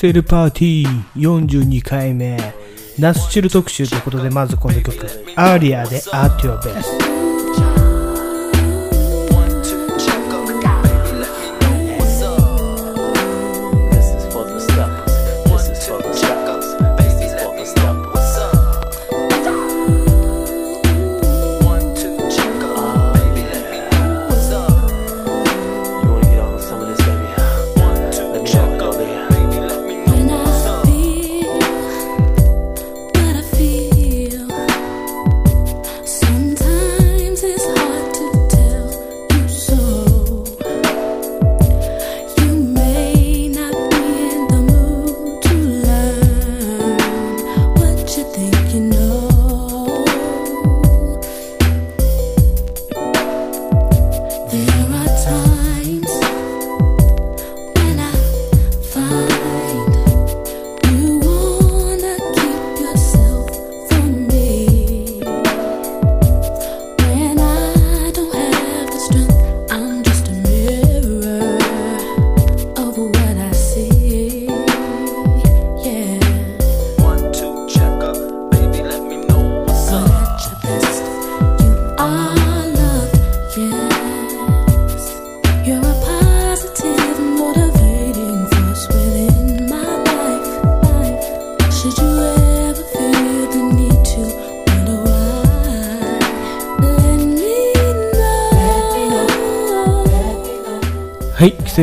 [0.00, 2.38] セルパーティー42回目。
[2.98, 4.96] ナスチル特集ということでまずこの曲。
[5.36, 7.29] アーリアでアーティオベース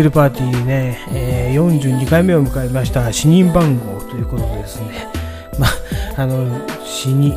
[0.04, 5.08] ルパーティーね、えー、42回目を迎えました死人番号ということですね、
[5.60, 5.68] ま
[6.18, 7.32] あ、あの死に、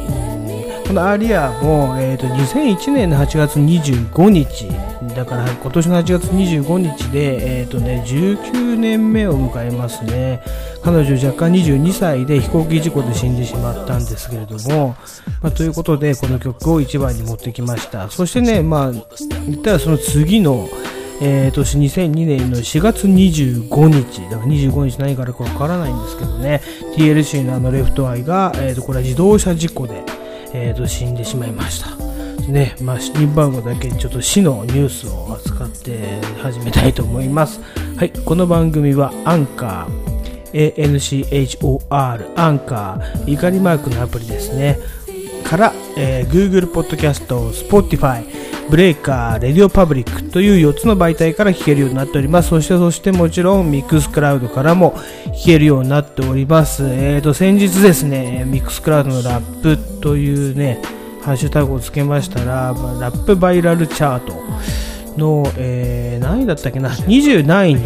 [0.86, 4.69] このアリアも、えーと、2001年の8月25日
[5.14, 10.42] だから今年の8月25日で、えーとね、19年目を迎えますね
[10.83, 14.97] 彼女若干22歳で飛行機事故で死んでしまったんですけれども、
[15.42, 19.03] まあ、ということでこの曲を1番に持ってきましたそしてね、まあ、言
[19.60, 20.69] ったらその次の
[21.22, 26.62] えー、年2002年の4月25日、だから25日何からかわからないんですけどね、
[26.97, 30.03] TLC のあのレフトアイが、えー、とこれは自動車事故で、
[30.54, 32.10] えー、と死んでしまいました。
[32.50, 37.60] ね、まあ、死人番号だけちょっと死のニュースを扱って始めたいと思います。
[37.97, 44.78] はい、この番組はアンカー、ANCHOR、アンカー、怒りマークのアプリですね。
[45.44, 48.25] から、えー、Google Podcast、Spotify、
[48.70, 52.50] Breaker、 RadioPublic という4つの媒体から聴けるようになっております。
[52.50, 54.94] そして、そしてもちろん Mixcloud からも
[55.36, 56.84] 聴けるようになっております。
[56.86, 60.81] えーと、先日ですね、 Mixcloud のラップというね、
[61.22, 64.34] ハッシュタグをつけましたら、ラップバイラルチャート
[65.19, 67.81] の、えー、何位だったっけな、27位に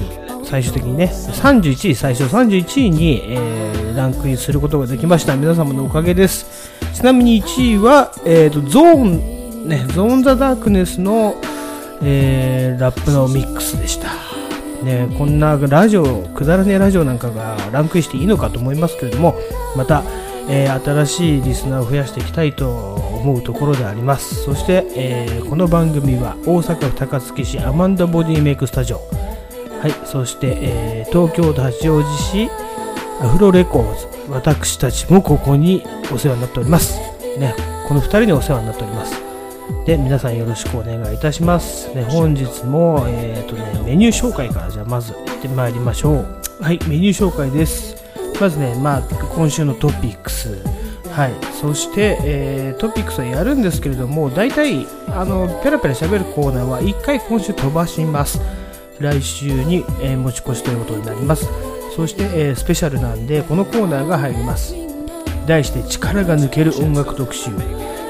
[0.45, 5.35] 最終的にね、31位、最初31位に、えー、ランクインすることができました。
[5.35, 6.71] 皆様のおかげです。
[6.93, 9.34] ちなみに1位は、えーと、ゾーン
[9.65, 11.37] ね、ゾーン・ザ・ダークネスの、
[12.03, 14.09] えー、ラップのミックスでした。
[14.85, 19.35] ね、こんなラジオ、くだらねえラジオなんかがランクインしていいのかと思いますけれども、
[19.75, 20.03] また、
[20.51, 24.35] えー、新しいリスナーを増やしていきたいと思うところであります。
[24.45, 28.99] そして、えー、この番組は大阪府高槻市アマンダボディメイクスタジオ、
[29.81, 32.51] はい、そして、えー、東京都八王子市
[33.23, 35.83] アフロレコーズ、私たちもここに
[36.13, 36.99] お世話になっております。
[37.39, 37.55] ね、
[37.89, 39.34] この2人にお世話になっております。
[39.87, 41.95] で、皆さんよろしくお願いいたします。
[41.95, 46.27] ね、本日も、えっ、ー、とね、メニュー紹介からじゃあまず行ってまいりましょう。
[46.61, 47.97] はい、メニュー紹介です。
[48.41, 50.59] まずね、まあ、今週のトピックス。
[51.11, 58.41] はい、そして、えー、トピックスはやるんですけれども、大体、あの、ペラペラ喋るコーナーは1回今週飛ばします。
[58.99, 61.49] 来週に、えー、持ち越しということになります。
[61.95, 64.75] そして、えー、スペシャルなんで、このコーナーが入ります。
[65.47, 67.51] 題して、力が抜ける音楽特集。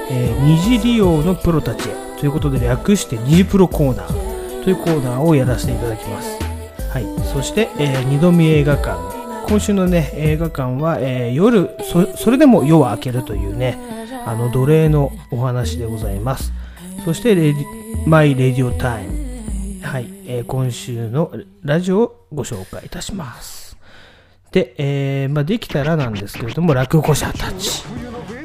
[0.09, 6.37] えー、二次利用のプロたちへということで略して二次プロコーナーというコーナーをやらせていただきます。
[6.89, 7.05] はい。
[7.25, 8.97] そして、えー、二度見映画館。
[9.47, 13.77] 今週のね、映画館は、えー、夜そ、それでも夜は明けるというね、
[14.25, 16.51] あの、奴隷のお話でございます。
[17.03, 17.65] そして、レディ
[18.07, 19.25] マイ・レディオ・タイム。
[19.83, 21.31] はい、えー、今週の
[21.61, 23.77] ラジオをご紹介いたします。
[24.51, 27.83] で、えー、まあ、できたらなんですけれども、落語者たち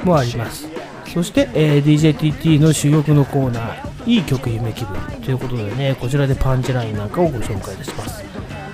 [0.05, 0.69] もあります。
[1.13, 8.25] そして、えー、DJTT の珠玉のコーナー、いい曲夢気分ということでね、こちらでパンチラインなんかをご紹介いたします。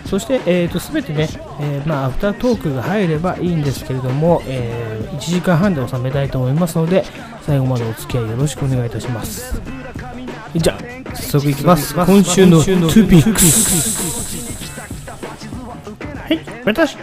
[0.04, 1.28] そして、えーと、全てね、
[1.60, 7.04] えー、まあ、アフタートークが入ればいいんですけれども、えー、1時間半で収めたいと思いますので、
[7.42, 9.60] 最後までお付き合いよろしくお願いいたします。
[10.54, 11.94] じゃあ、早速いきます。
[11.94, 14.30] 今週のトゥピックス。
[16.28, 16.96] はい、私、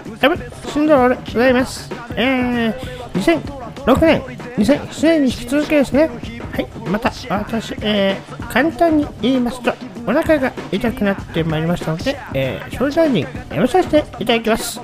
[0.72, 1.90] シンドロでございます。
[2.16, 4.22] えー、6年、
[4.58, 6.10] 2007年に引き続きですね。
[6.52, 9.74] はい、また、私、えー、簡単に言いますと、
[10.06, 14.80] お腹が痛くなってまいりましたので、えー、正直にやめさせていただきます。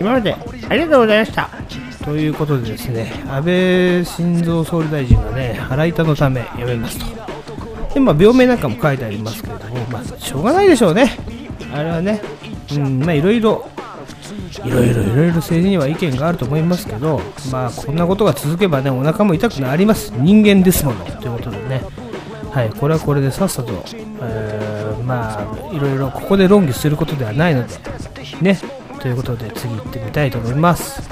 [0.00, 0.34] 今まで
[0.68, 1.50] ありがとうございました。
[2.04, 7.06] ということでですね、安倍晋三総理大臣がね、腹痛のため辞めますと。
[7.94, 11.18] で、まあ、病名なんかも書いてありますけれども、まあ、しょうがないでしょうね。
[11.74, 12.22] あれはね、
[12.74, 13.68] うん、まあ、いろいろ、
[14.64, 17.20] いろいろいろいろ政治には意見があると思いますけど、
[17.50, 20.12] まあ、こんなことが続けばね、お腹も痛くなります。
[20.16, 21.04] 人間ですもの。
[21.04, 21.82] ということでね、
[22.50, 23.72] はい、これはこれでさっさと、
[24.22, 27.74] えー、まあ、いろいろここで論議することではないので、
[28.40, 28.58] ね、
[29.00, 31.08] ということで次行ってみたいと思います。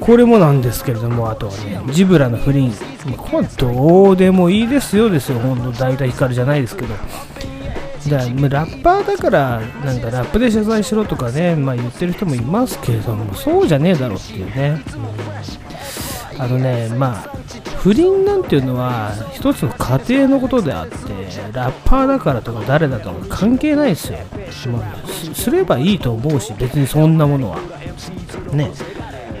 [0.00, 2.72] これもなんですけれども、あとはね、ジブラの不倫。
[3.16, 6.94] これどうでもいいですよですよ、ほんと、大体光じゃないですけど。
[8.08, 8.24] だラ
[8.66, 14.82] ッパーだから、なんかラップで謝罪しろとかね、まあ言ってる人もいますけれども、そうじゃねえだろうっていうね。
[16.34, 17.36] うん、あのね、まあ、
[17.78, 20.96] 不倫なんていうのは一つの家庭のことであって、
[21.52, 24.18] ラッパーだからとか誰だとか関係ないですよ。
[24.72, 27.58] まあ、すればいいと思うし、別にそんなものは。
[28.52, 28.70] ね。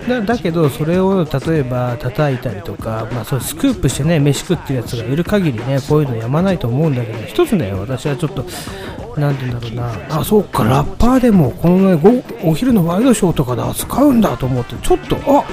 [0.08, 8.44] だだけど、それを例えば叩いたりとか、まあ、それスクープしてね、飯食ってるやつがいる限りね、こういうのやまないと思うんだけど、一つね、私はちょっと、
[9.18, 15.44] なんて言うんだろうな、あ、そうか、ラッパーでも、このね、お昼のワイドショーとかで扱うんだと思って、ちょっと、あ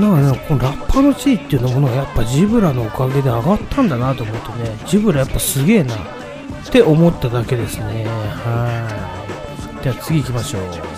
[0.00, 5.98] なんかね、このラッパーの地位っていうのものがやっぱジブラのおかげで上がったんだなと思ってね、ジブラやっぱすげえなっ
[6.70, 8.04] て思っただけですね。
[8.06, 9.12] は
[9.80, 9.84] い。
[9.84, 10.95] では次行きましょう。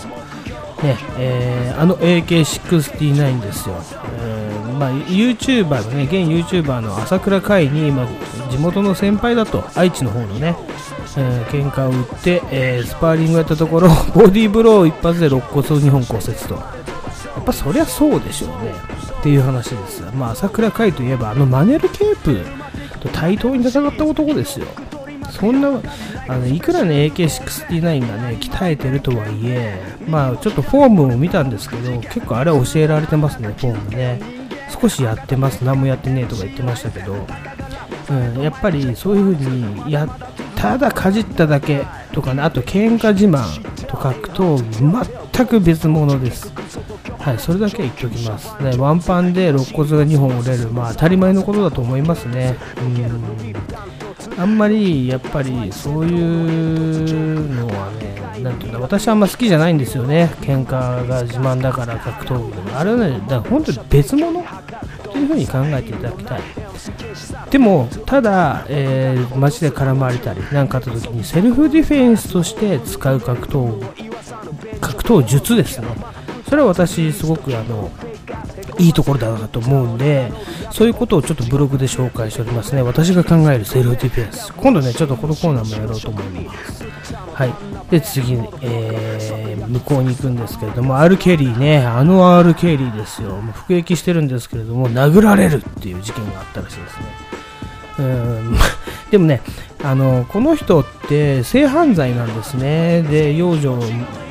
[0.82, 3.76] ねえー、あの AK69 ですよ、
[4.20, 10.56] えーまあ、YouTuber のね、現 YouTuber の朝倉海に、まあ、地元の先輩だと、愛知の方のね、
[11.16, 16.54] えー、喧嘩を打って、えー、スパーリングやったところ、 ボディーブロー一発で肋骨を2本骨折と。
[16.54, 16.60] や
[17.40, 18.74] っぱそりゃそうでしょうね。
[19.18, 20.02] っていう話です。
[20.14, 22.44] まあ、朝倉海といえば、あのマネルケープ
[23.00, 24.66] と対等に戦った男ですよ。
[25.30, 25.80] そんな、
[26.28, 34.20] あのいくらね AK69 がね鍛えてるとはいえ、まあちょっとフォームを見たんですけど、結構あれは教えられてますね、フォームね。
[34.80, 37.14] 少しやってます、何もやってねえとか言ってましたけど、
[38.10, 40.06] うん、やっぱりそういう風にや
[40.56, 46.52] ただかじっただけとかね、あと喧嘩自慢と格闘全く別物です。
[47.18, 48.60] はい、それだけは言っておきます。
[48.62, 52.56] ね、ワンパンで肋骨が2本折れる、まあ当たり前のことだと思いますね。
[52.80, 54.07] うん
[54.38, 64.44] あんまりやっぱりそういうのはね、なんていうんだ、私はあんま好きじゃないんですよね、喧嘩が自慢だから格闘技あれはね、だから本当に別物
[65.02, 66.40] というふうに考えていただきたい。
[67.50, 73.84] でも、ただ、えー、街で絡まれたり、なんかあった時にセルフディフェンスとして使う格闘、
[74.80, 75.88] 格闘術ですね。
[76.48, 77.90] それは私、すごくあの、
[78.78, 80.32] いいところだなと思うんで、
[80.72, 82.82] そういうことをちょっとブログで紹介しておりますね。
[82.82, 84.52] 私が考えるセルフディフェンス。
[84.54, 86.84] 今度ね、ちょっとこのコーナーもやろうと思います。
[87.34, 87.54] はい。
[87.90, 93.30] で、次、えー、向こうに行くんですけれども、R・ ケリーね、あの R・ ケリーですよ。
[93.30, 97.28] もう服役してるんですけれども、殴られるっていう事件があったらしいですね。
[97.98, 98.56] うん
[99.10, 99.40] でもね、
[99.82, 103.02] あのこの人って性犯罪なんですね。
[103.02, 103.82] で、幼女を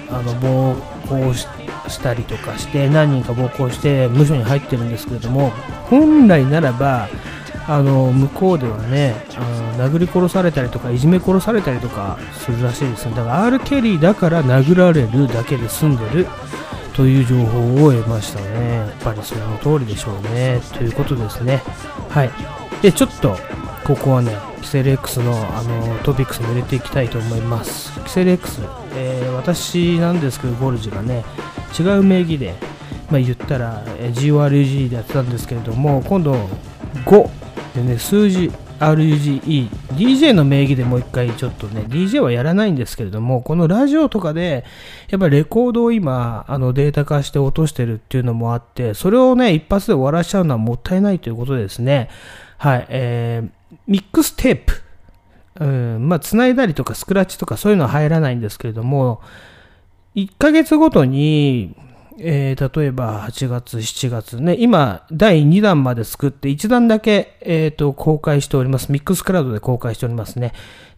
[0.09, 0.75] あの暴
[1.09, 1.47] 行し
[1.89, 5.49] したりとかして何人か暴行して無所に入ってるんですけれども
[5.89, 7.07] 本来ならば
[7.67, 9.41] あの向こうではねあ
[9.77, 13.15] の殴り殺されたりとかいじめ殺されたりとかするらしいですね。
[13.15, 16.27] だから R・ ケリーだから殴られるだけで済んでる
[16.93, 18.77] という情報を得ましたね。
[18.77, 20.61] やっぱりその通りでしょうね。
[20.73, 21.61] ということですね。
[22.09, 22.31] はい。
[22.81, 23.37] でちょっと
[23.85, 27.91] ここはねキセル X のあのトピックスも入れていきたいと思います。
[28.05, 28.61] キセル X、
[28.95, 31.25] えー、私なんですけどゴルジがね
[31.77, 32.55] 違う名義で、
[33.09, 36.33] まあ、言ったら GORUG でやってたんですけれども今度
[37.05, 37.29] 5
[37.75, 44.65] でね数字 RUGE DJ の名義でもう一回ちょっとね DJ はやらないんですけれどもこのラジオとかで
[45.09, 52.09] やっぱレコードを今あのデータ化して落としてるっていうのもあってそれをね一発で終わらしちゃうのはもったいないということですね。
[52.57, 54.81] はいえー、ミックステープ。
[55.59, 59.21] うんまあ繋いだりとかスクラッチとかそういうのは入らないんですけれども
[60.17, 61.75] 1ヶ月ごとに、
[62.19, 68.91] えー、例えば8月、7月ね、今、第2弾まで作って、1弾だけ、え、ー、と、公開しております。
[68.91, 70.53] ミックスクラウドで公開しておりますね。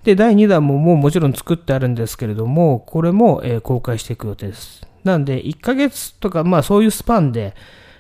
[0.06, 4.88] で、第2弾ももうもちろん作ってあるんですけれども、これも、えー、公開していく予定です。
[5.04, 7.56] なんで、1ヶ月とか、まあそういうスパンで、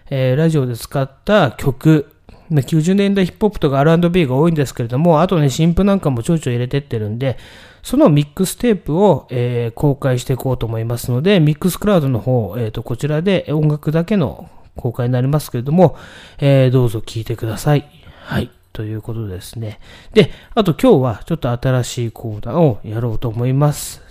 [0.09, 2.13] えー、ラジオで使った曲、
[2.49, 7.37] 90年代ヒップホップとか R&B が多いんですけれども、あとね、新譜なんかもちょいちょい入れてってるんで、
[7.83, 15.97] そのミックステープを、えー、公開していこうと思いますので、ミックスクラウドの方、え、ー、と、こちらで音楽だけの公開になりますけれども、
[16.39, 17.89] えー、どうぞ聴いてください。
[18.23, 18.51] はい。
[18.71, 19.79] ということですね。
[20.13, 24.01] で、あと今日はちょっと新しいコーナーをやろうと思います。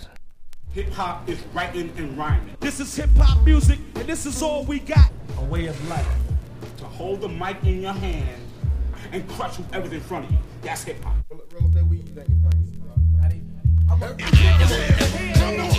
[0.75, 2.55] Hip hop is writing and rhyming.
[2.59, 5.09] This is hip hop music, and this is all we got.
[5.39, 6.05] A way of life.
[6.77, 8.39] To hold the mic in your hand
[9.11, 10.37] and crush whoever's in front of you.
[10.61, 11.15] That's hip hop.
[13.99, 15.69] Come on.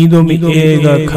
[0.00, 1.14] 二度見映画館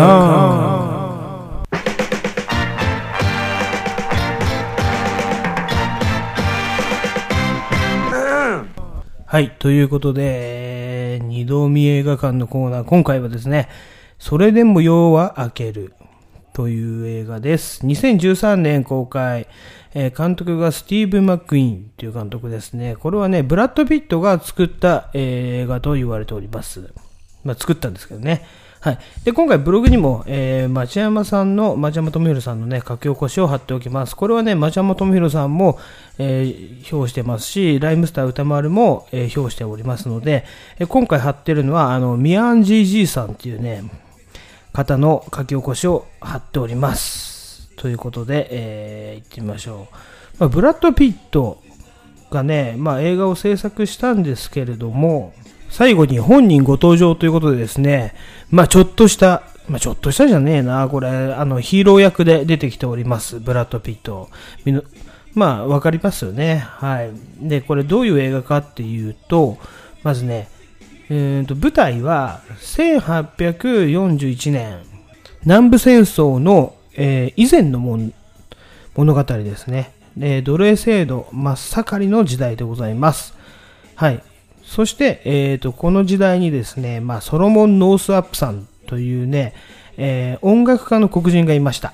[9.25, 9.51] はい。
[9.57, 13.69] ということで、二度見映画館のコーナー、今回はですね、
[14.19, 15.93] それでも夜は明ける
[16.51, 17.85] という映画です。
[17.87, 19.47] 2013年公開、
[19.93, 22.97] えー、監督がスティーブ・マックイーンという監督ですね。
[22.97, 26.93] これはね、ブラッド・ピットが作った、えー、映画と言われております。
[27.45, 28.45] まあ、作ったんですけどね。
[28.83, 28.99] はい。
[29.23, 34.13] で、今回ブログにも、えー、町山さんの、町山智弘さんのね、書き起こしを貼っておきます。
[34.13, 35.79] これはね、町山智弘さんも、
[36.17, 40.43] えー、表してますし、ライムスター歌丸も、えー、表しておりますので、
[40.79, 43.85] えー、今回貼ってるのは、あの、ミアンジージーさんっていうね、
[44.73, 47.69] 方の書き起こしを貼っております。
[47.77, 49.95] ということで、えー、行ってみましょう。
[50.39, 51.63] まあ、ブラッド・ピット
[52.31, 55.31] がね、まあ、映画を制作したんですけれども、
[55.73, 58.13] 最後に本人ご登場ということでですね、
[58.51, 64.29] まあちょっとした、まあちょっとしたじゃねえな、これ、あのヒーロー役で出てきております、ブラッド・ピット。
[65.33, 66.57] まあわかりますよね。
[66.57, 67.09] はい。
[67.41, 69.57] で、これどういう映画かっていうと、
[70.03, 70.47] まずね、
[71.09, 74.83] えー、と舞台は1841年、
[75.43, 78.13] 南部戦争の、えー、以前の物
[79.15, 79.91] 語ですね。
[80.19, 83.33] えー、奴隷制度真っ盛りの時代でございます。
[83.95, 84.21] はい。
[84.73, 89.53] そして、えーと、この時代にですね、まあ、ソロモン・ノースアップさんというね、
[89.97, 91.93] えー、音楽家の黒人がいました。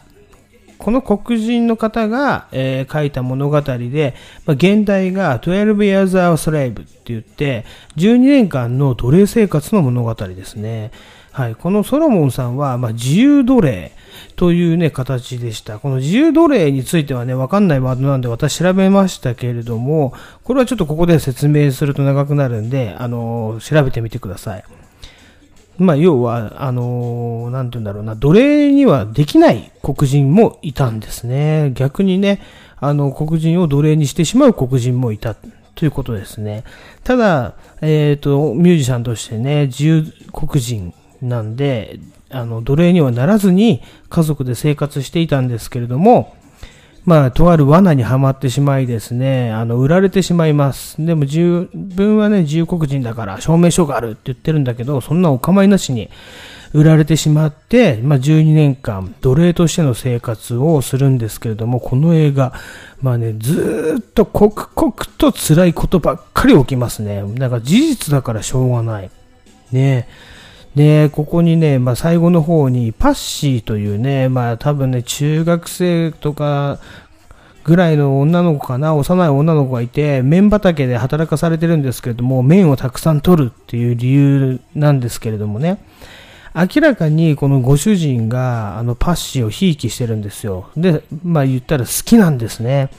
[0.78, 7.66] この黒人の方が、えー、書いた物語で、まあ、現代が12 Years a Slave って言って、
[7.98, 10.92] 12年間の奴隷生活の物語ですね。
[11.40, 11.56] はい。
[11.56, 13.94] このソロモンさんは、まあ、自由奴隷
[14.36, 15.80] というね、形でした。
[15.80, 24.66] この自由奴隷についてはね、わかんないワードなんで私調べましたけれども、これはちょっとここで説明すると長くなるんで、あの、調べてみてください。
[25.78, 31.72] まあ、要は、あのなんて言うんだろうな、奴隷にはできない黒人もいたんですね。
[31.74, 32.42] 逆にね、
[32.82, 35.38] あの、黒人を奴隷にしてしまう黒人もいた。
[35.76, 36.66] ということですね。
[37.06, 40.04] ただ、えっ、ー、と、ミュージシャンとしてね、自由
[40.34, 42.00] 黒人なんで、
[42.30, 46.36] あの、奴隷にはならずに家族で生活していたんですけれども、
[47.06, 51.04] まあ、とある罠にはまってしまいですね、あの、売られてしまいます。
[51.04, 56.10] でも、自分はね、自由国人だから証明書があるって言ってるんだけど、そんなお構いなしに
[56.74, 62.54] 売られてしまって、まあ、12年間、奴隷としての生活をするんですけれども、この映画、
[63.02, 67.24] まあね、ずっと刻々と辛いことばっかり起きますね。
[67.36, 69.10] だから事実だからしょうがない。
[69.72, 70.08] ね
[70.80, 76.80] で、ここにね、まあ、最後の方にパッシーというね、まあ多分ね、中学生とか
[77.66, 85.84] ぐらいの女の子かな、幼い女の子がいて、麺畑で働かされてるんですけれども、麺をたくさん取るっていう理由なんですけれどもね、
[86.56, 90.70] 明らかにこのご主人があのパッシーをひいきしてるんですよ。
[90.78, 92.90] で、まあ言ったら好きなんですね。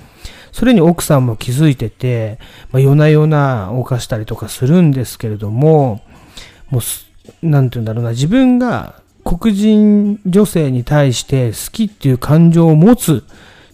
[0.52, 2.38] それに奥さんも気づいてて、
[2.72, 6.02] まあ、夜な夜な犯したりとかするんですけれども、
[6.68, 6.82] もう、
[7.42, 8.94] なんて言うんだろうな、自分が
[9.24, 13.24] 黒人女性に対して好きっていう感情を持つ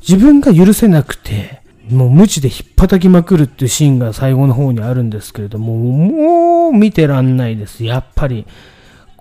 [0.00, 1.60] 自分が許せなくて、
[1.90, 7.84] もう無知で引っ叩きまくるっていうシーンが最後の方にあるんですけれども、もう見てらんないです。
[7.84, 8.46] やっぱり。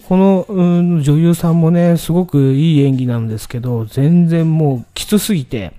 [0.08, 0.64] この、う
[1.00, 5.74] ん、女優さんもね、すごくいい演技なんですけど、全然もうきつすぎて、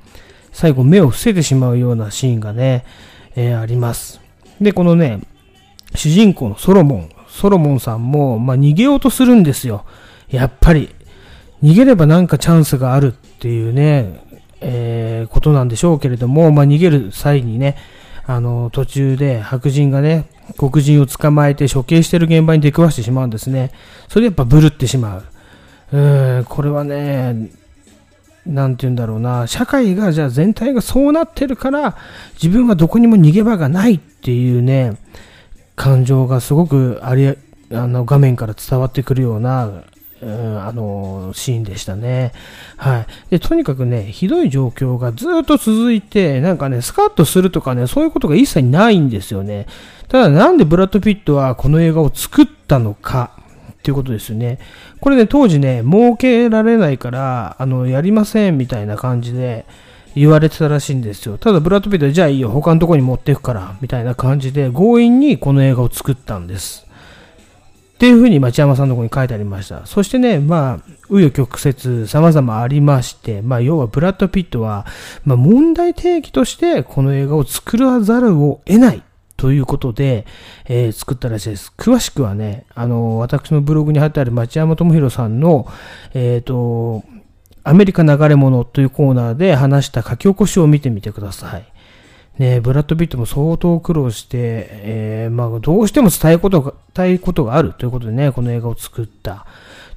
[0.50, 2.84] 最後目を伏せてしまうようなシーンがね、
[3.36, 4.20] えー、あります。
[4.60, 5.20] で、このね、
[5.94, 9.84] 主人公のソロモン、ソロモンさんも、まあ、逃げようとするんですよ。
[10.28, 10.94] やっぱり。
[11.62, 14.20] 逃げればなんかチャンスがあるっていうね、
[14.60, 17.76] えー、ことなんでしょうけれども、まあ、逃げる際にね、
[18.24, 20.26] あの、途中で白人がね、
[20.56, 23.70] 黒人を捕まえて処刑してる現場に出くわしてしまうんですね。
[24.08, 25.24] それでやっぱブルってしまう。
[25.92, 27.50] うん、これはね、
[28.46, 31.96] なんて言うんだろうな、社会が、じゃあ全体がそうなってるから、
[32.34, 34.96] 自分はどこにも逃げ場がないっていうね、
[35.76, 37.34] 感情がすごくあり、あ
[37.86, 39.70] の、画面から伝わってくるような、
[40.22, 42.32] うん、あの、シーンでしたね。
[42.76, 43.06] はい。
[43.30, 49.66] で、とにかくね、ひどい状況がずっと続いて、なんかね、スカッとするとかね、そういうことが一切ないんですよね。
[50.08, 53.32] ただ、なんでブラッド・ピットはこの映画を作ったのか、
[53.68, 54.58] っていうことですよね。
[55.00, 59.64] これね、当時ね、儲けられないから、あの、やりませんみたいな感じで
[60.16, 61.36] 言われてたらしいんですよ。
[61.36, 66.86] ただ、ブラッド・ピットはじゃあいいよ、他のとこに持っていくから、みたいな感じで強引にこの映画を作ったんです。
[67.96, 69.86] っていうふうに町山さんのところに書いてありました。
[69.86, 74.86] そしてね、まあ、紆余曲折様々ありまして、まあ、要はブラッド・ピットは、
[75.24, 79.02] まあ、問題提起としてこの映画を作らざるを得ない
[79.36, 80.26] ということで、
[80.66, 81.72] えー、作ったらしいです。
[81.76, 85.66] 詳しくはね、あの、私のブログに貼ってある町山智博さんの、
[86.14, 87.04] えっ、ー、と、
[87.68, 91.66] アメリカ流れ物というコーナーで話した書き起こしを見てみてください。
[92.38, 99.46] ね、ブラッド・ピットも相当苦労して、えー、まあ、どうしても伝えことが、伝えことがあるということでね、この映画を作った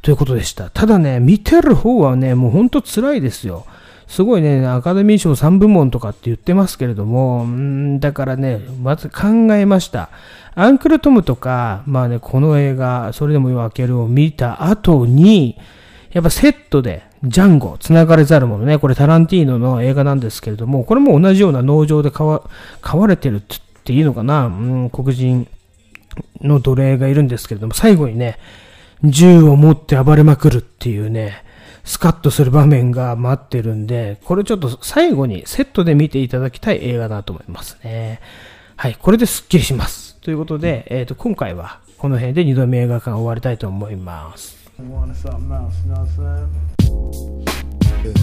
[0.01, 0.71] ということでした。
[0.71, 3.67] ただね、見てる方はね、もうほんと辛いですよ。
[4.07, 10.09] すごいね、アカデミー賞3部門とかって言ってますけれども、んだからね、まず考えました。
[10.55, 15.55] アンクルトムとか、まあね、この映画、それでも夜明けるを見た後に、
[16.13, 23.41] やっぱセットで、ジャンゴ、繋がれざるものね、これタランティーノの映画なんですけれども、これも同じような農場で飼われてるっ
[23.83, 25.47] ていいのかな、うん、黒人
[26.41, 28.37] の奴隷がいるんですけれども、最後にね、
[29.03, 31.43] 銃を持って暴れまくるっていうね、
[31.83, 38.21] スカッとする場面が待ってるんで、これちょっと最後にセットで見ていただきたい映画だと思いますね。
[38.75, 40.15] はい、これですっきりします。
[40.21, 44.58] ということで、えっ、ー、と、今回はこの辺で2度目映画館終わりたいと思います。
[44.87, 46.49] Wanted something else, you know what I'm saying?
[48.05, 48.13] Yeah.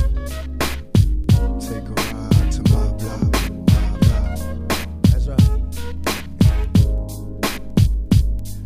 [1.60, 3.22] Take a ride to my block.
[5.02, 5.46] That's right.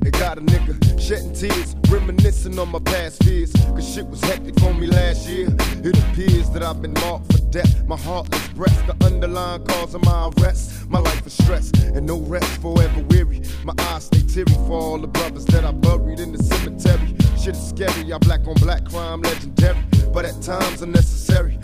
[0.06, 3.52] It got a nigga shedding tears, reminiscing on my past fears.
[3.52, 5.48] Cause shit was hectic for me last year.
[5.82, 7.84] It appears that I've been marked for death.
[7.88, 10.88] My heartless breath, the underlying cause of my arrest.
[10.88, 13.42] My life is stress and no rest, forever weary.
[13.64, 17.16] My eyes stay teary for all the brothers that I buried in the cemetery.
[17.36, 21.58] Shit is scary, I black on black crime legendary, but at times unnecessary.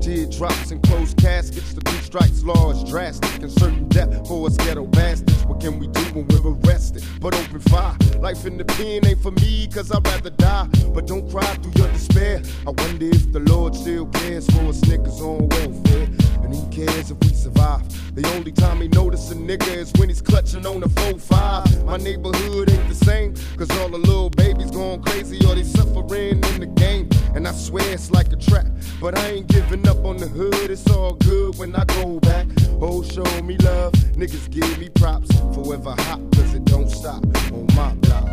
[0.00, 4.56] Teardrops and closed caskets, the two strikes law is drastic and certain death for us
[4.56, 5.44] ghetto bastards.
[5.46, 7.04] What can we do when we're arrested?
[7.20, 7.96] But open fire.
[8.20, 10.68] Life in the pen ain't for me, cause I'd rather die.
[10.94, 12.42] But don't cry through your despair.
[12.66, 16.08] I wonder if the Lord still cares for us niggas on welfare.
[16.42, 17.82] And who cares if we survive?
[18.14, 21.84] The only time he notice a nigga is when he's clutching on the 4-5.
[21.84, 26.42] My neighborhood ain't the same, cause all the little babies going crazy or they suffering
[26.42, 27.08] in the game.
[27.34, 28.66] And I swear it's like a trap,
[29.00, 30.70] but I ain't giving up on the hood.
[30.70, 32.46] It's all good when I go back.
[32.80, 35.28] Oh, show me love, niggas give me props.
[35.54, 38.24] Forever hot, cause it don't stop on my block.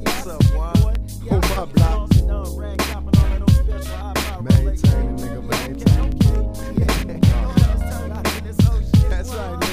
[0.00, 0.76] What's up, Juan?
[1.30, 2.10] On my block.
[4.42, 6.08] Maintain, nigga, maintain.
[9.10, 9.67] That's right,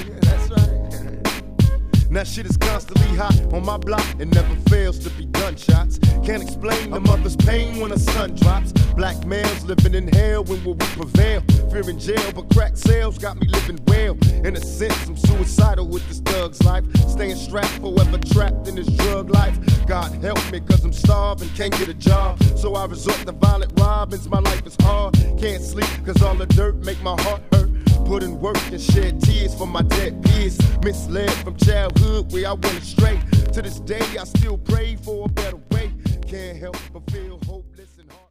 [2.16, 4.06] Now shit is constantly hot on my block.
[4.20, 6.00] It never fails to be gunshots.
[6.24, 8.72] Can't explain the mother's pain when the son drops.
[8.96, 11.42] Black males living in hell when will we prevail?
[11.70, 14.18] Fear in jail, but crack sales got me living well.
[14.46, 16.86] In a sense, I'm suicidal with this thug's life.
[17.10, 19.60] Staying strapped, forever trapped in this drug life.
[19.86, 22.42] God help me, cause I'm starving, can't get a job.
[22.56, 24.30] So I resort to violent robins.
[24.30, 25.16] My life is hard.
[25.38, 27.65] Can't sleep, cause all the dirt make my heart hurt.
[28.05, 30.59] Put in work and shed tears for my dead peers.
[30.83, 33.21] Misled from childhood where I went astray.
[33.53, 35.93] To this day, I still pray for a better way.
[36.27, 38.31] Can't help but feel hopeless and heart.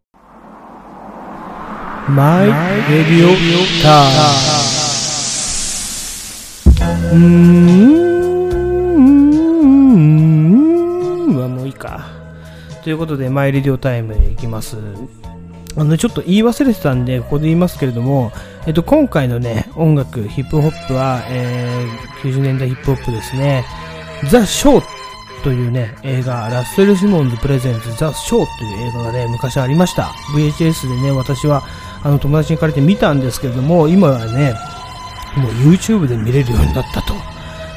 [2.10, 3.28] マイレディオ
[3.84, 4.10] ター
[7.14, 7.18] うー
[11.32, 12.08] んはもういいか
[12.84, 14.78] ということでマイレディオタイムへ行きます
[15.77, 18.33] あのちょっと言い忘れてたんでここで言いますけれども、
[18.67, 23.65] えっと、今回のね音楽ヒップホップは、えー90年代ヒップホップですね
[24.31, 24.95] ザ・ショー
[25.43, 30.05] というね、映画、ラッセル・シモンズ・プレゼンツ・ザ・ショーという映画がね、昔ありました。
[30.35, 31.63] VHS でね、私は、
[32.03, 34.55] あの、友達に借りて見たんですけれども、今はね、
[35.37, 37.13] もう YouTube で見れるようになったと。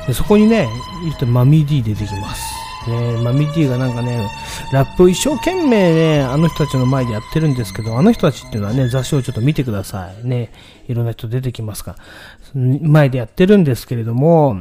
[0.07, 0.69] でそこにね、
[1.03, 2.41] 言ってマミー D 出てきます。
[2.88, 4.30] ね、マミー D がなんかね、
[4.71, 10.28] ラップを一生懸命ね、あの人たちの前でやってるんですけど、あの人たちっていうのはね、雑誌をちょっと見てください。
[10.28, 10.52] ね、
[10.88, 11.97] いろんな人出てきますから。
[12.56, 14.58] 前でやってるんですけれども、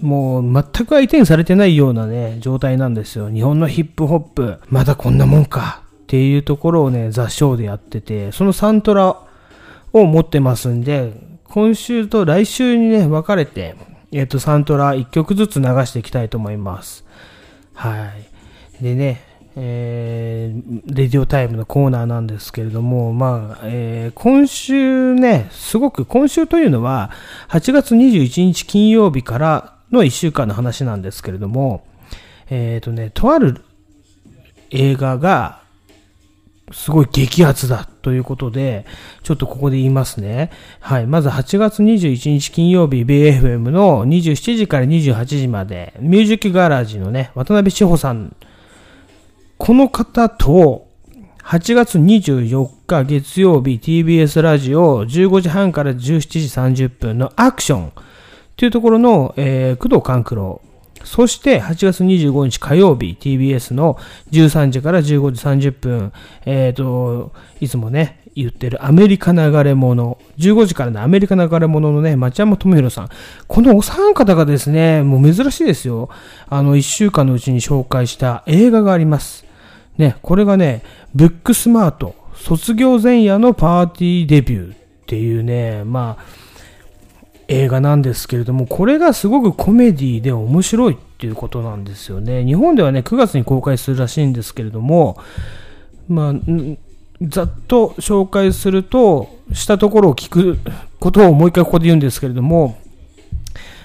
[0.00, 3.30] もう全く相手にされてないようなね、状態なんですよ。
[3.30, 9.16] 日本のヒップホップ、まだこんなもんかっていうところをね、雑誌でやってて、そのサントラ
[9.92, 11.12] を持ってますんで、
[11.44, 13.74] 今週と来週にね、分かれて、
[14.12, 17.04] えっ、と、サントラ1曲ずつ流していきたいと思います。
[17.80, 18.12] は
[18.78, 18.84] い。
[18.84, 19.22] でね、
[19.56, 27.10] えー、レディオタイムのコーナーなんですけれども、まあ、えー今週ね、すごく、今週というのは、
[27.48, 31.86] 8月21日金曜日からの1週間の話なんですけれども、
[32.50, 33.62] えっ、とね、とある
[34.68, 35.62] 映画が、
[36.72, 38.86] すごい激アツだということで、
[39.22, 40.50] ちょっとここで言いますね。
[40.80, 41.06] はい。
[41.06, 48.34] まず8月21日金曜日、BFM の27時から28時まで、ミュージックガラージのね、渡辺志保さん、
[49.58, 50.88] この方と、
[51.44, 55.96] 8月24日月曜日 TBS ラジオ15時半から17
[56.76, 57.92] 時30分のアクション
[58.56, 60.60] というところの、えー工藤官九郎
[61.04, 63.98] そして8月25日火曜日 TBS の
[64.30, 66.12] 13時から15時30分、
[66.44, 73.08] えっ、と、いつもね、言ってるアメリカ流れ物、15時からのアメリカ流れ物のね、町山智博さん。
[73.48, 76.10] このお三方がですね、もう珍しいですよ。
[76.48, 79.44] あの、1週間のうちに紹介した映画があります。
[79.98, 80.82] ね、これがね、
[81.14, 86.49] ブックスマート、卒業前夜のパーティーデビューっていうね、まあ、
[87.50, 92.44] 映画なんですけれども、これがすごくコメディで面白いっていうことなんですよね。
[92.44, 95.18] 日本ではね、9月に公開するらしいんですけれども、
[96.08, 96.34] まあ、
[97.22, 100.58] ざっと紹介すると、したところを聞く
[101.00, 102.78] ことをもう一回ここで言うんですけれども、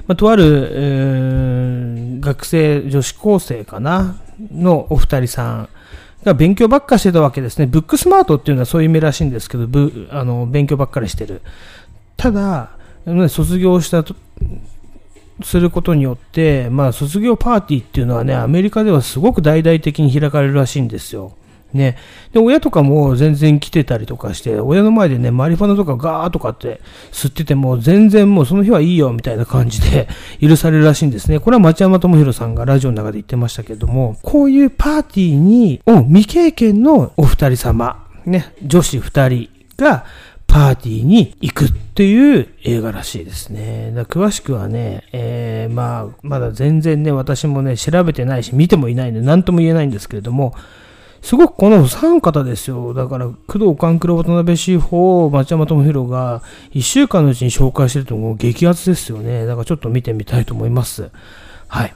[0.07, 4.15] まあ、とある、えー学生、女子高生かな
[4.51, 5.69] のお二人さん
[6.23, 7.67] が勉強ばっかしてたわけですね。
[7.67, 11.41] ブックスマートっていうのはそういう意味らしいんですけど、ぶあの勉強ばっかりしてる。
[12.17, 12.71] ただ、
[13.29, 14.15] 卒業したと
[15.43, 21.33] することによって、まあ、卒業パーティーっていうのはね、アメリカではすごく大々的に開かれるらしいんですよ。
[21.73, 21.97] ね。
[22.31, 26.79] で、親とかも全然来てたりとかして、親の前でね、マリファナとかガーとかって
[27.11, 30.07] 吸ってても、全然もうその日はいいよみたいな感じで
[30.41, 31.39] 許されるらしいんですね。
[31.39, 40.05] これは町山智博さんがラジオの中で言ってましたけども、こういうパーティーに、を未経験のお二人様、ね、女子二人が、
[40.47, 41.65] パーティーに行く
[41.95, 43.93] っていう映画らしいですね。
[43.95, 50.53] だ詳しくはね、えー、まあ、まだ全然ね、私もね、調べてないし、見てもいないんで、何とも言えないんですけれども、
[51.21, 52.93] すごくこの三方ですよ。
[52.93, 59.45] だから、工藤官九郎渡辺志保、町山智博が、一週間のうちに紹介してるともう激アツですよね。
[59.45, 61.11] だからちょっと見てみたいと思います。
[61.69, 61.93] はい。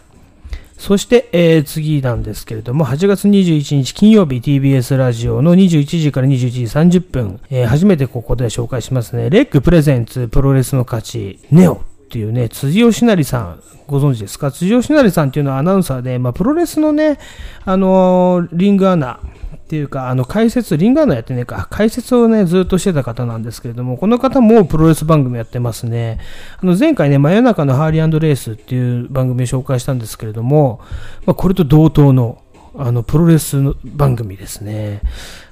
[0.80, 9.30] そして、えー次なんですけれども、8月21日金曜日 TBS ラジオの21時から21時30分、えー初めてここで紹介しますね。
[9.30, 11.78] レックプレゼンツプロレスの勝ち、ネオっ
[12.10, 14.52] ていうね、辻吉成さん、ご存知ですか？
[14.52, 17.20] 辻吉成さんっていうのはアナウンサーで、まあ、プロレスのね、
[17.66, 19.20] あのーリングアナ、
[19.70, 26.20] っていうか、あの、解説、リンガーナやってねえか、解説をね、ずっとしてた方なんですけれども、この方もプロレス番組やってますね。
[26.60, 30.82] あの、前回ね、真夜中のハーリーレースっていう番組を紹介したんですけれども、
[31.28, 32.42] まあ、これと同等の
[32.80, 35.02] あの、プロレスの番組ですね。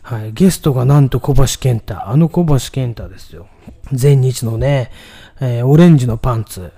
[0.02, 0.32] はい。
[0.34, 2.10] ゲストがなんと小橋健太。
[2.10, 3.46] あの小橋健太ですよ。
[3.92, 4.90] 前日のね、
[5.40, 6.72] えー、オレンジのパンツ。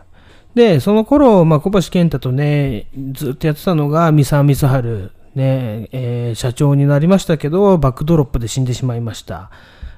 [0.56, 9.49] で、その頃、まあ、小橋健太とね、ずっとやってたのが、三沢光春、ね、えー、社長になりましたけど、バックドロップで死んでしまいました。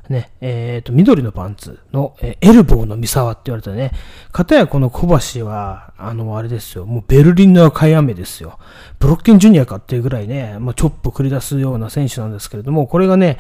[0.08, 3.92] ね、えっ、ー、と、緑のパンツの、えー、エルボーの三沢って言われたね。
[4.32, 6.86] かたやこの小橋は、あの、あれですよ。
[6.86, 8.60] もうベルリンの赤い雨ですよ。
[9.00, 13.38] ブロッケンジュニアかっていうぐらいね、まあ、チョップ繰り出すような選手なんですけれども、これがね、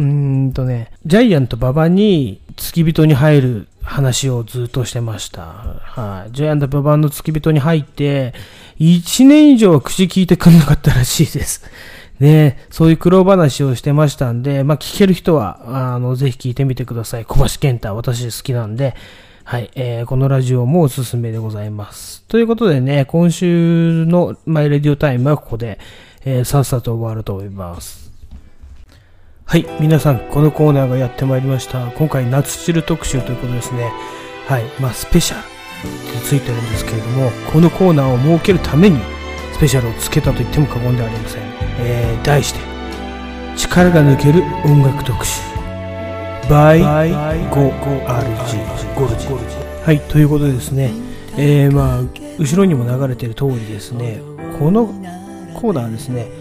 [0.00, 5.42] うんとね、ジャイアント馬場に付き人に入る話をずっとしてました。
[5.42, 6.32] はい。
[6.32, 8.34] ジャイアント馬場の付き人に入って、
[8.78, 11.64] 1年以上口聞いてくんなかったらしいです。
[12.20, 17.24] ね、そういう苦労話をしてましたんで、まあ、聞ける人は、あの、ぜひ聞いてみてください。
[17.24, 18.94] 小橋健太、私好きなんで、
[19.44, 22.24] はい、えー、このラジオもおすすめでございます。
[22.24, 25.78] ということでね、今週のマイレディオタイムはここで、
[26.24, 28.07] えー、さっさと終わると思います。
[29.50, 31.86] はい、皆さん、このコーナーがやってまいりました。
[31.92, 33.90] 今回、夏汁特集ということですね。
[34.46, 39.00] はい、まあ、スペシャルについてるんですけれども、このコーナーを設けるために、
[39.54, 41.42] スペシャルをつけたと言っても過言ではありません。
[41.78, 42.60] えー、題して、
[43.56, 45.40] 力が抜ける音楽特集。
[46.50, 46.82] by
[47.48, 49.28] 5RG ゴルジ。
[49.82, 50.92] はい、ということでですね、
[51.38, 52.02] えー、まあ、
[52.38, 54.20] 後ろにも流れてる通りですね、
[54.58, 54.88] この
[55.54, 56.37] コーナーですね、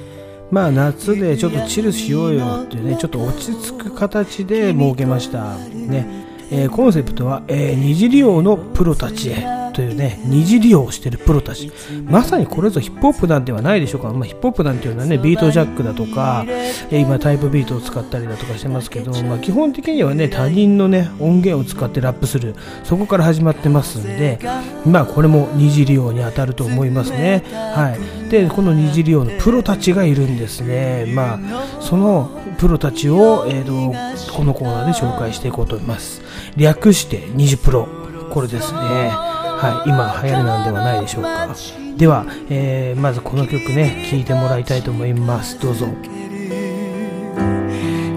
[0.51, 5.55] まあ夏でちょっとチルしようよってね、ちょっと落ち着く形で設けました。
[5.57, 6.27] ね。
[6.51, 9.67] えー、コンセプトは、えー、二次利用のプロたちへ。
[9.77, 11.71] というね、二次利用をしているプロたち。
[12.05, 14.10] まさにこれぞヒップホップなんではないでしょうか。
[14.12, 16.45] まあ、ヒップホップなんていうのはね、ビートジャックだとか、
[16.89, 22.55] え今タイプビートを使ったりだとかしてますけど、まあ、基本的にはね、他人のね、音源を使ってラップする。
[22.86, 24.39] そこから始まってますんで、
[24.83, 27.43] まあ、これも二次利用に当たると思いますね。
[27.53, 28.31] はい。
[28.31, 31.05] で、この二次利用のプロたちがいるんですね。
[31.13, 31.39] まあ、
[31.81, 36.25] そのプロたちを、えーと、このコーナーで紹介していこうと思います。
[36.58, 37.88] 略して、二次プロ。
[38.32, 39.38] これですね。
[39.58, 41.50] はい、今流行りなんではないでしょうか
[41.98, 45.88] では、えー、まずこの曲ね聴いてもらいたいと思いますどうぞ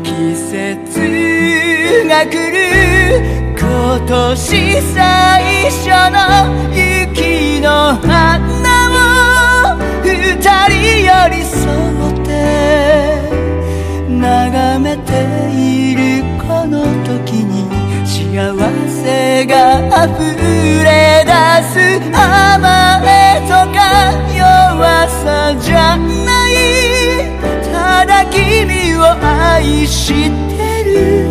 [0.05, 1.01] 季節
[2.07, 6.19] が来る今年最初の
[6.77, 8.69] 雪の花
[9.73, 10.37] を二
[10.69, 10.75] 人
[11.07, 11.63] 寄り添
[12.13, 12.29] って
[14.11, 15.09] 眺めて
[15.55, 17.50] いるこの時に
[18.33, 20.39] せが溢
[20.85, 21.31] れ出
[21.69, 21.75] す
[22.15, 23.79] 甘えとか
[24.33, 26.53] 弱さじゃない。
[27.73, 30.15] ただ君を愛し
[30.49, 31.29] てる。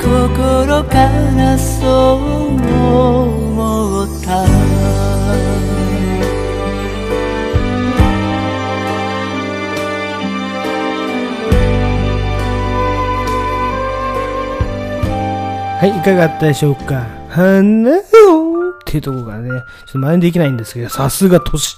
[0.00, 0.96] 心か
[1.36, 4.46] らそう思った。
[15.78, 17.06] はい、いかがだったでしょうか？
[17.28, 21.76] 花をっていうところがね、ちょっと真似できないんですけど、さすが都市。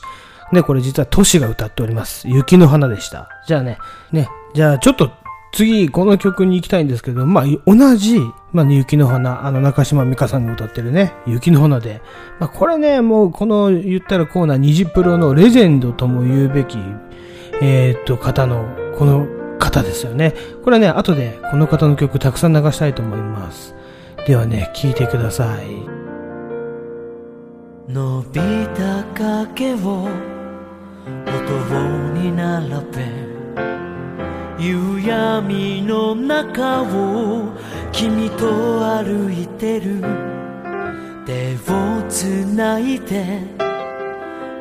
[0.52, 2.26] ね、これ実は都市が歌っております。
[2.26, 3.28] 雪の花でした。
[3.46, 3.76] じゃあね、
[4.10, 5.12] ね、じゃあちょっと
[5.52, 8.20] 次、この曲に行きたいんですけど、まあ、同じ、
[8.52, 12.00] まあ、雪の花、あの、中島美嘉さんが歌ってるね、雪の花で。
[12.38, 16.78] まあ、これね、もう、この、言ったらコーナー、虹プロのレジェンドとも言うべき、
[17.60, 18.64] えー、っと、方の、
[18.96, 19.26] この
[19.58, 20.34] 方ですよね。
[20.64, 23.74] これね、後で、この方の曲たくさん流したいと思います。
[24.26, 25.66] ではね聞いてください。
[27.88, 28.40] 伸び
[28.76, 30.08] た影を
[31.26, 31.34] 音
[32.14, 33.08] に並べ
[34.58, 37.52] 夕闇の中を
[37.90, 40.04] 君と歩いてる。
[41.26, 43.40] 手をつないで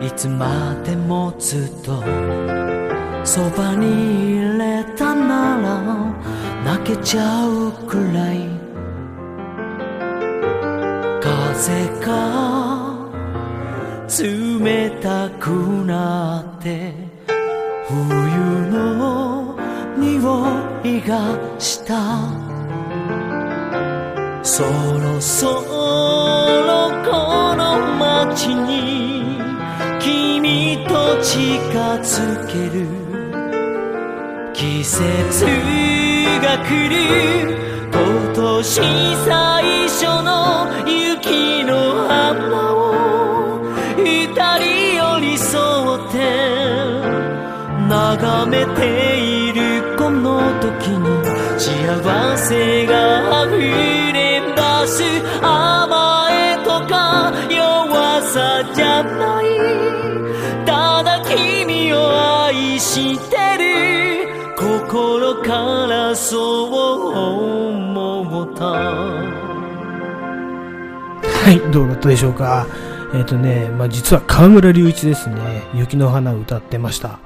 [0.02, 2.04] いつまでもずっと
[3.24, 5.82] そばにいれたなら
[6.64, 8.59] 泣けちゃうくらい。
[11.60, 12.08] 風が
[14.18, 15.50] 冷たく
[15.86, 16.94] なって
[17.86, 18.00] 冬
[18.72, 19.58] の
[19.98, 20.22] 匂
[20.86, 21.92] いがした。
[24.42, 25.62] そろそろ
[27.04, 29.42] この街に
[30.00, 31.38] 君と近
[31.98, 32.88] づける。
[34.54, 35.44] 季節
[36.42, 37.69] が来る。
[38.42, 43.60] 年最初の雪の花を
[43.98, 45.60] 二人寄り添
[46.08, 46.16] って
[47.90, 51.06] 眺めているこの時に
[51.60, 53.58] 幸せが溢
[54.14, 55.04] れ出す
[55.42, 59.46] 甘えとか弱さじゃない。
[60.66, 63.70] ただ君を愛してる。
[66.16, 66.74] そう
[67.16, 67.59] 思った
[71.50, 72.68] はい、どうだったでしょうか。
[73.14, 77.20] えっ、とね、まあ、実は河村隆一ですね、雪の花を歌ってました。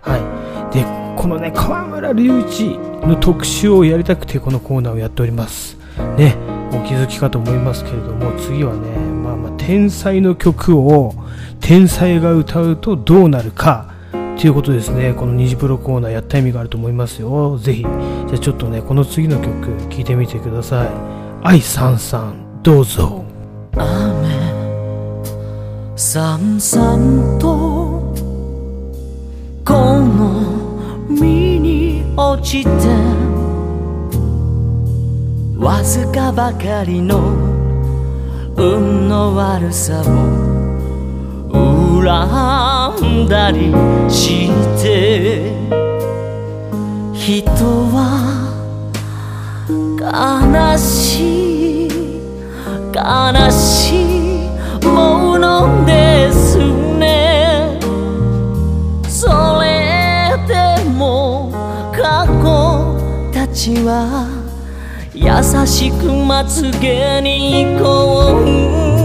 [0.00, 0.16] は
[0.72, 0.74] い。
[0.74, 0.84] で、
[1.16, 5.76] このね、河村隆一の特集をやりたくてこのコーナーをやっております。
[6.16, 6.36] ね、
[6.72, 11.14] お気づきかと思いますけれども、次はね、まあまあ、天才の曲を
[11.60, 13.94] 天才が歌うとどうなるか、
[14.38, 17.58] ということですね、この虹プロコーナーやった意味があると思いますよ。
[17.58, 17.90] ぜひ、じゃ
[18.34, 20.88] あちょっとね、この次の曲聴いてみてください。
[21.42, 23.24] 愛さんさん、どうぞ。
[23.76, 24.38] 雨
[25.96, 28.14] さんさんと
[29.64, 30.78] この
[31.10, 32.68] 身に落ちて
[35.58, 37.18] わずかばかりの
[38.56, 40.57] 運の悪さを
[42.00, 43.72] 恨んだり
[44.08, 45.52] して
[47.12, 47.52] 人
[47.90, 48.48] は
[50.00, 51.90] 悲しい
[52.94, 57.78] 悲しいものですね。
[59.08, 61.52] それでも
[61.92, 64.26] 過去たちは
[65.14, 67.84] 優しくまつげに行こ
[68.94, 68.97] う。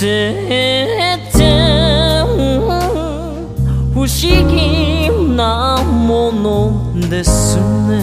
[0.00, 1.38] 人生って
[3.92, 4.08] 不思
[4.48, 8.00] 議なものですね。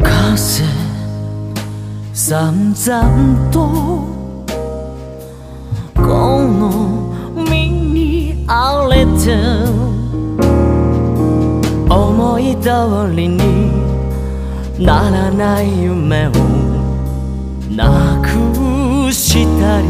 [0.00, 0.62] 風
[2.14, 3.58] さんざんと
[5.96, 9.34] この身に荒れて
[11.92, 12.70] 思い通
[13.12, 13.72] りに
[14.78, 16.65] ならない夢を
[17.76, 19.86] なくしたり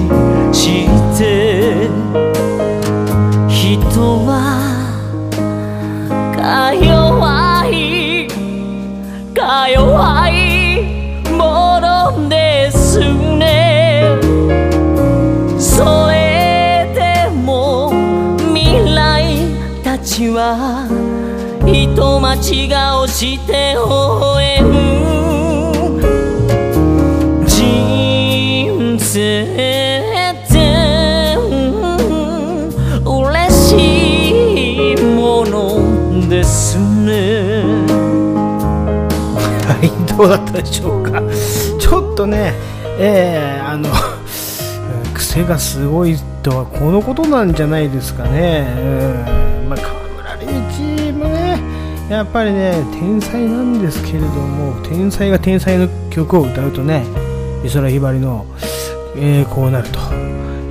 [0.52, 1.88] して
[3.48, 4.34] 人は
[6.34, 8.26] か弱い
[9.32, 14.18] か弱いものですね。
[15.56, 17.92] それでも
[18.52, 19.46] 未来
[19.84, 20.88] たちは
[21.64, 24.25] 人待ちがして微
[40.16, 41.22] どうだったでしょうか。
[41.78, 42.54] ちょっとね、
[42.98, 43.90] えー、あの、
[45.14, 48.66] 癖がすごいとはこのことなんじゃないですかね。
[49.62, 51.60] うん、まあ、河村隆一もね、
[52.08, 57.04] やっぱりね、天才なんですけれども、天才が天才の曲を歌うとね、
[57.62, 58.46] 美空ひばりの、
[59.16, 59.98] えーこうなると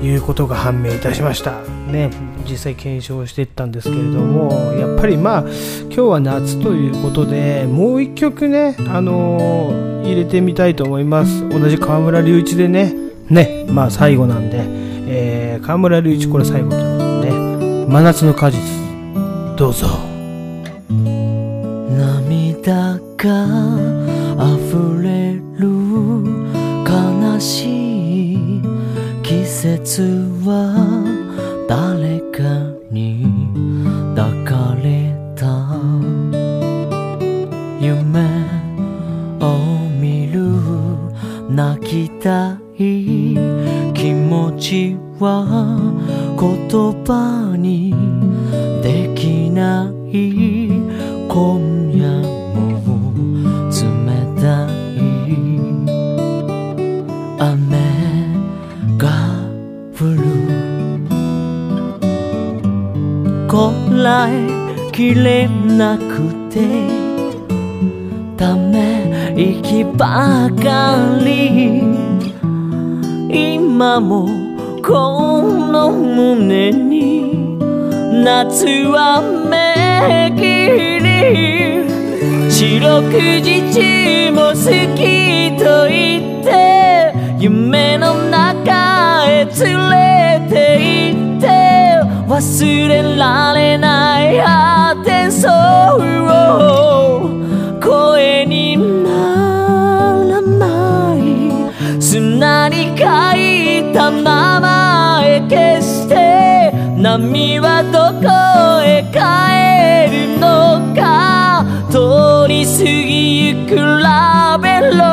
[0.03, 1.74] いうことが判明いたしました。
[1.91, 2.09] ね、
[2.49, 11.47] 実際検証していったんですけれども、やっぱりまあ、今日は夏ということで、もう一曲ね、あのー入れてみたいと思います。
[11.49, 12.93] 同じ河村隆一でね、
[13.29, 14.63] ね、まあ最後なんで、
[15.07, 18.59] えー、河村隆一これ最後ということでね、真夏の果実、
[19.57, 19.87] どうぞ。
[21.97, 23.47] 涙が
[24.37, 25.67] 溢れる
[26.87, 28.61] 悲しい
[29.23, 30.03] 季節
[30.45, 31.24] は
[31.67, 32.43] 誰か
[32.91, 33.25] に
[34.15, 35.45] 抱かれた。
[37.79, 38.19] 夢
[39.41, 40.41] を見る。
[41.49, 43.35] 泣きたい。
[43.93, 45.45] 気持ちは
[46.39, 46.69] 言
[47.05, 47.54] 葉
[64.95, 66.61] きれなくて
[68.37, 71.83] ため息ばかり。
[73.29, 74.25] 今も
[74.81, 77.59] この胸に
[78.23, 80.41] 夏はめき
[81.03, 81.05] り。
[82.49, 83.11] 四六
[83.41, 84.63] 時中も好
[84.95, 89.49] きと言って夢の中へ連
[89.89, 90.55] れて
[91.11, 91.45] 行って
[92.29, 94.94] 忘れられない果て
[95.35, 95.49] そ
[95.97, 96.01] う
[97.81, 101.19] 声にならない。
[102.01, 103.03] 砂に書
[103.35, 108.27] いた名前消して波はどこ
[108.81, 109.19] へ帰
[110.15, 110.45] るの
[110.95, 111.65] か。
[111.91, 115.05] 通り過ぎゆくラベルを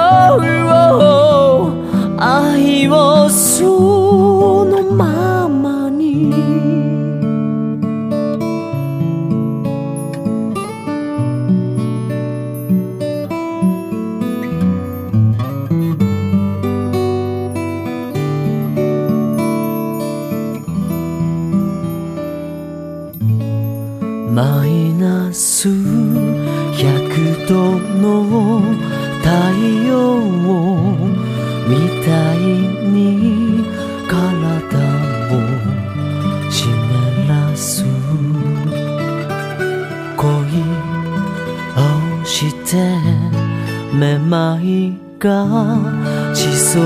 [45.23, 46.83] がしそう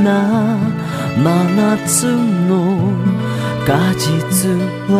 [0.00, 0.08] な
[1.18, 1.24] 真
[1.56, 2.06] 夏
[2.46, 2.54] の
[3.66, 4.50] 果実
[4.88, 4.94] は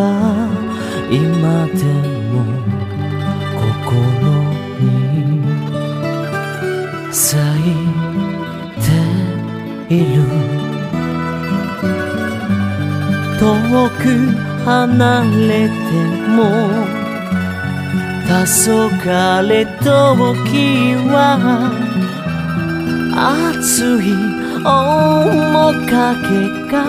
[1.08, 1.84] 今で
[2.32, 2.34] も
[3.54, 3.70] 心
[4.80, 4.84] に
[7.12, 7.72] 咲い
[9.88, 10.18] ている。
[13.38, 13.44] 遠
[13.90, 14.02] く
[14.64, 15.72] 離れて
[16.34, 16.40] も
[18.26, 18.32] 黄
[19.06, 19.86] 昏時
[21.12, 21.85] は
[23.18, 24.14] 熱い
[24.62, 26.84] 面影が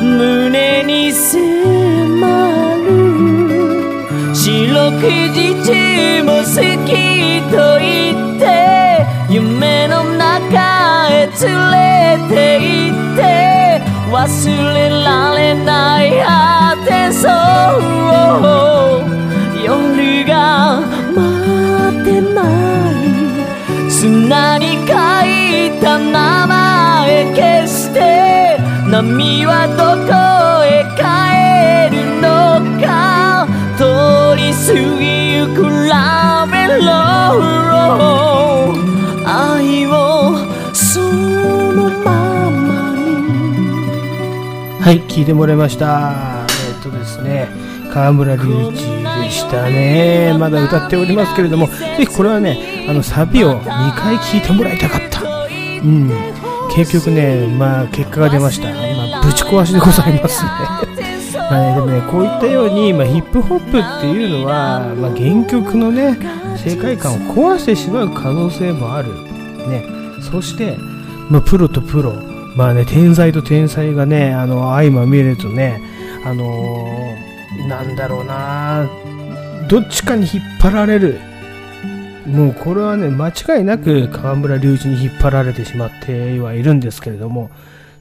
[0.00, 1.36] 胸に迫
[2.86, 2.88] る
[4.34, 6.44] 四六時中も好
[6.86, 6.88] き
[7.50, 11.36] と言って夢の中へ連
[11.70, 13.20] れて行って
[14.10, 14.16] 忘
[14.74, 17.30] れられない果てそう。
[19.62, 20.80] 夜が
[21.14, 21.69] 待って
[24.30, 24.86] ない砂に書い
[25.80, 27.98] た名前消して
[28.88, 30.12] 波はどこ
[30.64, 31.02] へ帰
[31.96, 33.82] るのか通
[34.36, 35.58] り過ぎゆく
[35.88, 37.98] ラベロー
[39.26, 39.90] 愛を
[40.72, 42.08] そのま
[42.50, 43.00] まに
[44.80, 46.46] はい、聞いてもらいました。
[46.68, 47.48] えっとですね、
[47.92, 48.99] 河村隆一
[49.50, 50.36] したね。
[50.38, 55.22] まだ歌っておりますけれども、ぜひこれはね、あの、サビを2回聞いてもらいたかった。
[55.22, 56.10] うん。
[56.72, 58.68] 結局ね、まあ、結果が出ました。
[58.68, 60.50] ま、ぶち壊しでございますね。
[61.50, 66.16] まあね、でもね、こういったように、まあ、ヒップホップっていうのは、まあ、原曲のね、
[66.56, 69.08] 世界観を壊してしまう可能性もある。
[69.68, 69.84] ね。
[70.30, 70.78] そして、
[71.28, 72.14] まあ、プロとプロ、
[72.54, 75.80] まあね、天才と天才がね、あの、相まみえるとね、
[76.24, 77.30] あのー
[77.66, 78.88] なんだろうな、
[79.70, 81.20] どっちかに引っ張られる。
[82.26, 87.52] もうこれはね、間違いなく河村隆一に引っ張られてしまってはいるんですけれども、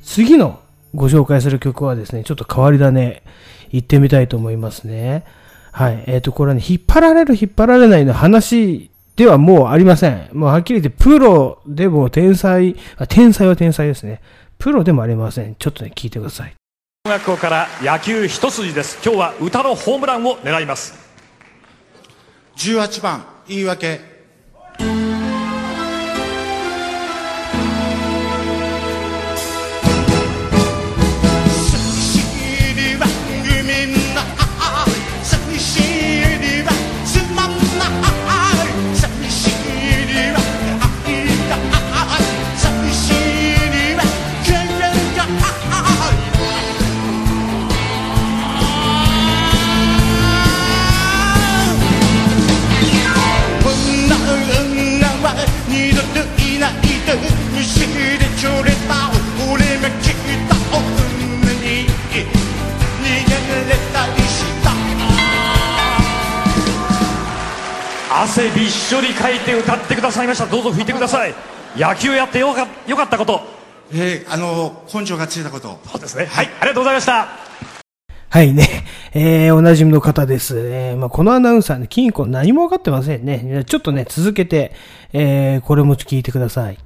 [0.01, 0.61] 次の
[0.95, 3.21] ご紹介する曲はですね、ちょっと変わり種、
[3.69, 5.25] 行ってみたいと思いますね。
[5.71, 6.03] はい。
[6.07, 10.27] えっ、と、これはね、引っ張られる、引っ張られないの話ではもうありません。
[10.33, 14.23] もうはっきり言って、プロでも天才、あ天才は天才ですね。
[14.57, 15.53] プロでもありません。
[15.53, 16.53] ちょっとね、聞いてください。
[17.05, 21.08] 小学校から野球一筋です今日は歌のホームランを狙います
[22.59, 24.18] 18番言い訳。
[70.09, 71.33] ださいましたどうぞ吹いてください
[71.77, 73.41] 野球やってよかよかったこと
[73.91, 77.27] えー、あの根性がついたことそうですねはいありがとうございました
[78.31, 78.67] はいね。
[79.13, 80.55] えー、おなじみの方です。
[80.59, 83.65] えー、まあ、このアナウンサーね、金庫何も分かってませんね。
[83.65, 84.71] ちょっとね、続けて、
[85.13, 86.77] えー、これも聞いてください。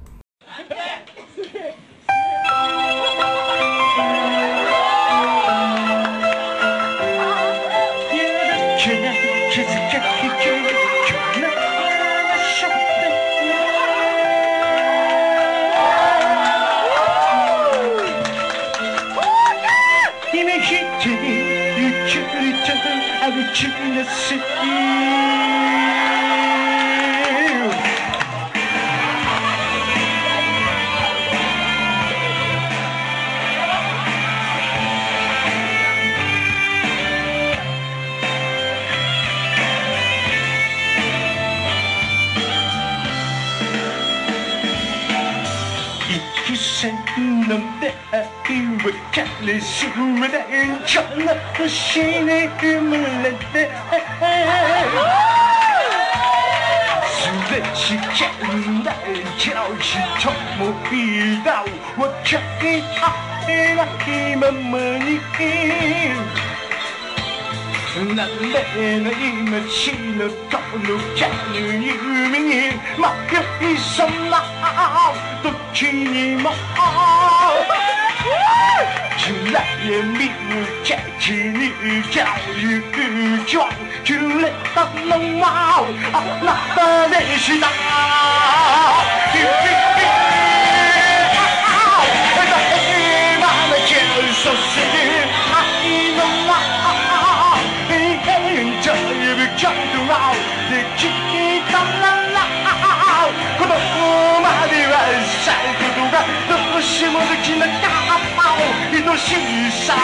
[48.90, 50.40] い別れすまない
[50.80, 53.70] 悲しに生まれて
[57.08, 57.18] す
[57.50, 57.96] れ違
[58.42, 60.62] うんだけど人も
[60.92, 60.94] い
[61.44, 61.64] だ
[61.96, 62.12] 若
[62.62, 62.72] い
[63.46, 65.18] 愛が今まに
[68.16, 71.54] なんでの命のこのキャル
[78.24, 81.68] 夢に迷いそうな時にも暗闇無邪気に
[82.06, 82.24] 交
[82.60, 82.72] 友
[83.46, 83.60] 情
[84.04, 85.44] くれたのは
[86.12, 87.68] あなたでした
[93.34, 94.88] 今のキスそして
[95.52, 96.64] 愛の輪
[97.88, 100.12] 変じゃ指キャンドラ
[100.70, 102.36] で聞いたなら
[103.58, 103.70] 子供
[104.40, 104.92] までは
[105.24, 106.14] したいことが
[106.48, 107.83] どうしもできなかった
[109.14, 109.30] 愛し
[109.86, 109.94] さ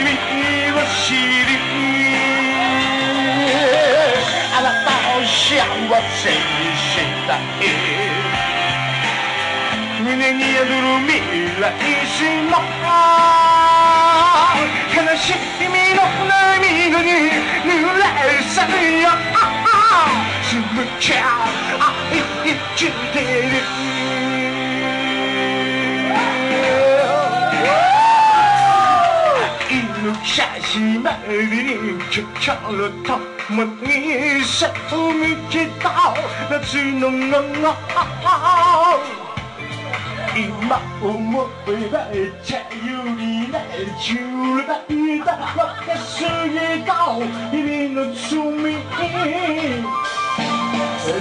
[0.00, 0.40] 君
[0.72, 1.60] を知り
[4.50, 5.60] あなたを幸
[6.08, 6.40] せに
[6.72, 6.96] し
[7.26, 7.68] たい
[10.00, 11.20] 胸に宿る未
[11.60, 11.68] 来
[12.06, 12.56] しの
[14.88, 17.08] 悲しみの涙に
[17.62, 18.00] 濡れ
[18.42, 19.04] さよ
[20.42, 21.14] すぐちゃ
[21.78, 22.80] 愛生き
[23.12, 24.35] てる犬写真ま
[30.28, 30.44] 今
[41.00, 42.06] 思えば
[42.44, 43.64] 茶色になる
[43.96, 44.14] 中
[44.66, 44.84] 大
[45.24, 46.26] だ若すぎ
[46.84, 46.92] た
[47.50, 48.20] 日々の罪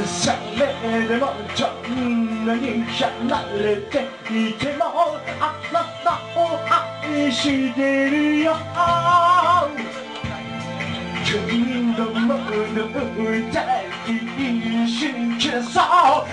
[0.05, 0.61] され
[1.07, 4.83] でもどんなに離れていても
[5.39, 6.84] あなたを愛
[7.31, 8.55] してるよ
[11.23, 12.85] 君のもの
[13.23, 16.25] 歌い一緒に消そう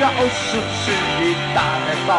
[0.00, 1.22] 要是是一
[1.54, 1.58] 大
[2.06, 2.10] 刀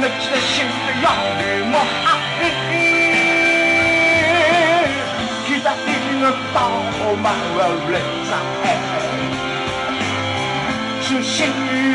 [0.00, 0.52] 那这心
[0.86, 1.06] 的要
[1.38, 1.74] 与我
[2.04, 2.06] 爱
[5.60, 5.70] 左
[6.20, 6.56] の刀
[6.92, 7.56] 回
[7.92, 7.94] れ
[8.28, 8.32] 在
[11.02, 11.36] 是心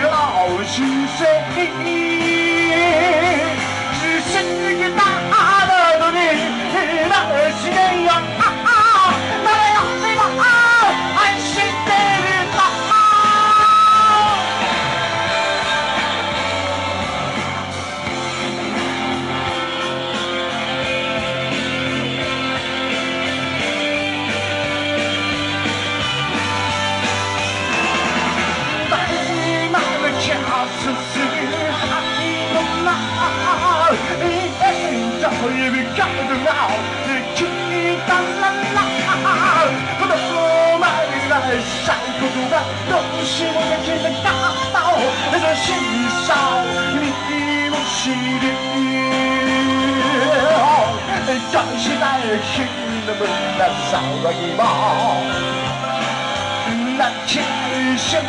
[0.02, 0.06] 要
[0.64, 0.74] 是
[1.18, 1.20] 谁
[3.94, 4.34] 是谁
[4.96, 5.00] 大
[5.66, 6.18] 的努力
[7.10, 7.66] 那是谁
[8.06, 8.10] 呀
[35.22, 36.48] 早已被搞得闹
[37.08, 37.40] 的去
[38.06, 38.10] 当
[38.42, 38.44] 啦
[38.74, 38.78] 啦
[39.98, 40.14] 子供
[40.80, 41.88] までない最
[42.20, 42.54] 高度が
[42.90, 42.92] ど
[43.22, 44.76] うしもできなかった
[45.32, 45.68] 優し
[46.26, 46.30] さ
[46.92, 46.96] 君
[47.70, 48.44] を知り
[51.28, 52.04] 大時代
[52.40, 52.54] 日
[53.08, 53.22] の無
[53.58, 53.94] な騒
[54.34, 54.62] ぎも
[56.98, 57.42] なきゃ
[57.98, 58.20] 週末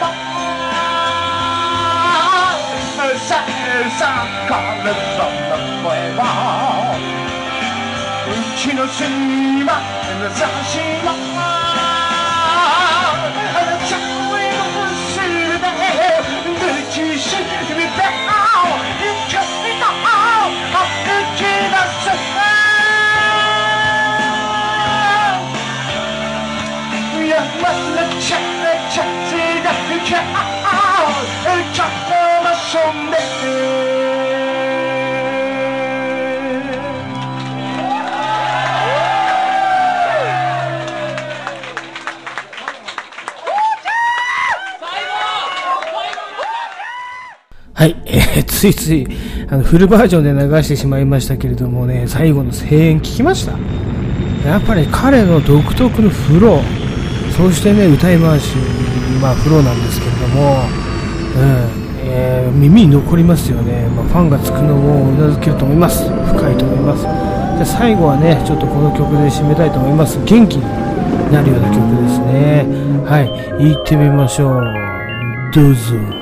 [0.00, 0.31] も
[3.18, 6.96] さえさからその声は
[8.26, 9.04] うちの島
[10.08, 10.34] 目指
[10.64, 11.31] しも
[32.72, 33.16] とましょんで
[47.74, 49.06] はい、えーついつい
[49.50, 53.58] あのフルバージョンで流してしまいましたけれどもね、最後の声援聞きました？
[54.48, 58.56] やっぱり彼の独特のフロー、そしてね、歌い回し、
[59.20, 60.62] まあフローなんですけれども、
[61.36, 61.81] うん。
[62.22, 67.02] え耳に残りますよね、まあ、ファンがつくのもうなずけると思います、深いと思います。
[67.58, 70.18] で最後はね、ちょっとこの曲で締めたいと思います。
[70.24, 70.62] 元気に
[71.32, 72.66] なるような曲ですね。
[73.04, 74.62] はい、行ってみましょう。
[75.52, 76.21] どうぞ。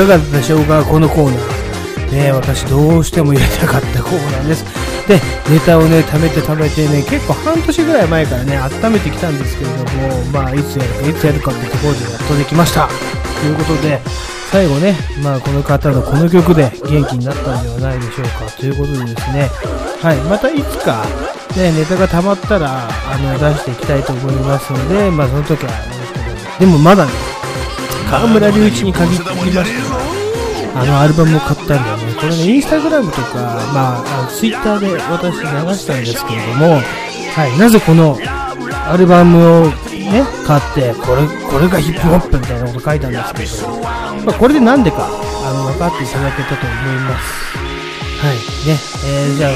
[0.00, 2.12] かがだったでしょうか、このコーナー。
[2.12, 4.64] ね、私どうしても入れたかったコーナーです。
[5.06, 12.88] で、ネタをね、貯めて貯めてね、結構半年ぐらい前からね、温めてきたんですけれども、まあ、いつやるか、いつやるかってところでやっとできました。
[12.88, 14.00] ということで、
[14.50, 18.50] 最後ね、まあ、この方のこの曲で元気になったんではないでしょうか。
[18.58, 19.50] ということでですね、
[20.02, 21.04] はい、またいつか、
[21.56, 26.60] ね、ネタが溜まったら、あの、出していきたいと思いますので、まあ、その時はよろしくお願いします。
[26.60, 27.29] でもまだね、
[28.10, 32.14] 河村隆一に限って言いましたあのアルバムを買ったんだよね。
[32.14, 33.34] これね、インスタグラムとか、
[33.74, 36.78] まあ、あツイッターで私流したんですけれども、
[37.34, 38.16] はい、なぜこの
[38.86, 47.58] アルバムをね、買って、これ、これがヒップホップみたいなこと書いたんですけど、まあ、これでなんでか、あの、分かっていただけたと思います。
[48.20, 48.36] はい、
[48.66, 49.52] ね、えー、じゃあ、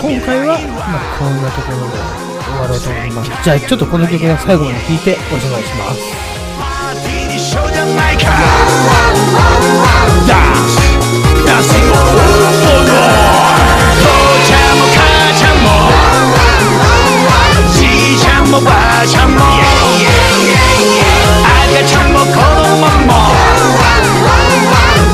[0.00, 1.96] 今回は、まあ、こんなところで
[2.44, 3.44] 終わろうと思います。
[3.44, 6.33] じゃあ、ちょっとこの曲の最後まで聴いておしまいします。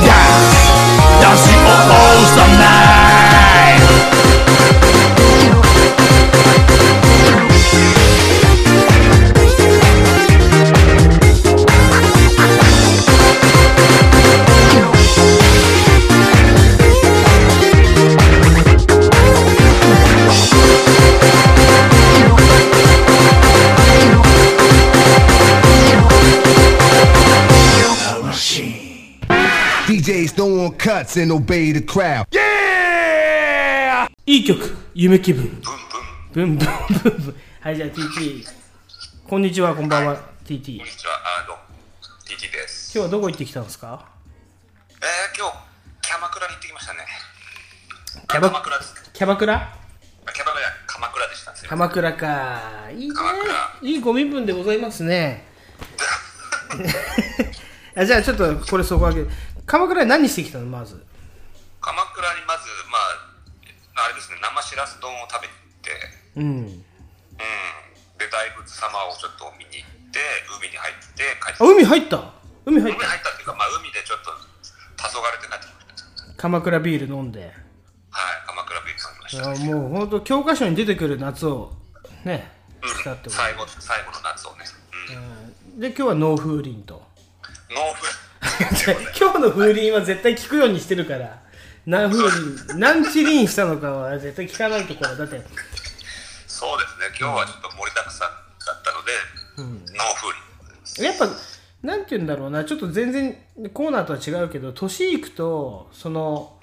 [0.03, 0.20] Yeah.
[31.11, 32.27] Cuts and obey the crowd.
[34.27, 35.61] いい曲、夢気分。
[36.33, 36.69] ブンブン
[37.03, 37.37] ブンブン。
[37.61, 38.47] はい、じゃあ TT。
[39.29, 40.77] こんにちは、こんばんは、TT。
[40.77, 41.55] 今こんにちは、あど
[42.33, 42.93] TT です。
[42.93, 44.07] 日はどこ行ってきたんですか？
[45.03, 45.57] えー、今日、
[46.03, 47.01] キャバクラに行ってきましたね。
[48.29, 49.11] キャバ鎌倉です。
[49.13, 49.55] キャバクラ？
[50.27, 51.53] あキャバクラ、鎌倉でした。
[51.69, 52.61] 鎌倉か。
[52.93, 53.15] いいね。
[53.83, 55.45] いいご身分でございますね。
[57.97, 59.27] あじゃあちょっとこれそこだけ。
[59.71, 60.99] 鎌倉に何してきたのまず？
[61.81, 62.99] 鎌倉にまず、ま
[64.03, 65.95] あ、あれですね、生しらす丼を食べて、
[66.35, 66.43] うん。
[66.43, 66.83] うん。
[68.19, 70.19] で、大仏様をちょっと見に行って、
[70.59, 72.35] 海に入って帰ってあ、海入った？
[72.67, 74.35] 海入っ海入ったっていうか、まあ、海でちょっと
[74.99, 76.35] 黄昏れて帰ってきました。
[76.35, 77.39] た鎌倉ビール飲んで。
[77.47, 77.55] はい、
[78.51, 79.55] 鎌倉ビール飲みました。
[79.55, 81.71] あもう本当教科書に出てくる夏を
[82.25, 82.51] ね、
[82.83, 82.91] うん、
[83.31, 84.67] 最後、最後の夏をね。
[85.79, 85.81] うん。
[85.81, 87.07] で今日はノー風鈴と
[87.71, 88.03] ノーフ
[89.19, 91.41] 今日の風鈴は絶対聞くようにしてるから。
[91.87, 95.41] 何風鈴何チリンしたのかは絶対聞かないところだって。
[96.47, 99.13] そうですね、今日はちょっと盛りだくさんだったので、
[99.93, 100.35] ノー風
[100.85, 101.05] 鈴。
[101.05, 101.29] やっぱ
[101.83, 102.65] なんて言うんだろうな。
[102.65, 103.37] ちょっと全然
[103.73, 106.59] コーナーとは違うけど年いくとその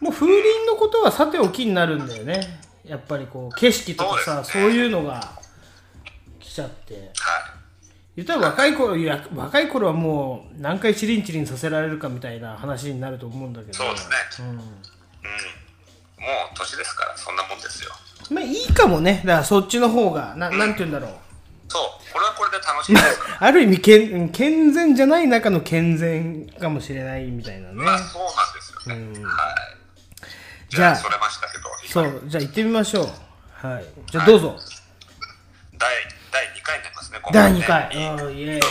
[0.00, 2.40] もう風鈴のことはさておきになるんだよね。
[2.84, 4.68] やっぱりこう景色とかさそうね。
[4.68, 5.38] そういうのが
[6.40, 6.94] 来ちゃって。
[6.94, 7.04] はい。
[8.16, 13.74] 言ったら若い頃いや若い頃はもう何回チリンチリンさせられるかみたいな話になると思うんだけど。
[13.74, 14.16] そうですね。
[14.40, 14.56] うん。
[14.56, 14.64] もう
[16.56, 17.90] 年ですから、そんなもんですよ。
[18.30, 19.22] まあいいかもね。
[19.24, 21.10] だからそっちの方がななんて言うんだろう。
[21.68, 23.20] そう、これはこれで楽しいです。
[23.40, 27.74] ある意味健健全じゃない中の健全かもしれないみたいなね。
[27.74, 29.24] まあ、そうなんですよね。
[29.26, 29.54] はい。
[30.68, 31.92] じゃあそれましたけど、今。
[31.92, 32.22] そう。
[32.28, 33.66] じゃあ行ってみましょう。
[33.66, 33.84] はい。
[34.10, 34.56] じゃあどうぞ、
[35.78, 35.90] 第、
[37.32, 38.66] 第2回ね、今第ね2回イエーイは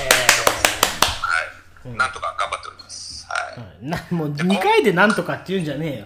[1.86, 1.98] い。
[1.98, 3.26] なんとか頑張っております。
[3.28, 3.86] はい。
[3.86, 6.06] なもう2回でなんとかって言うんじゃねえよ。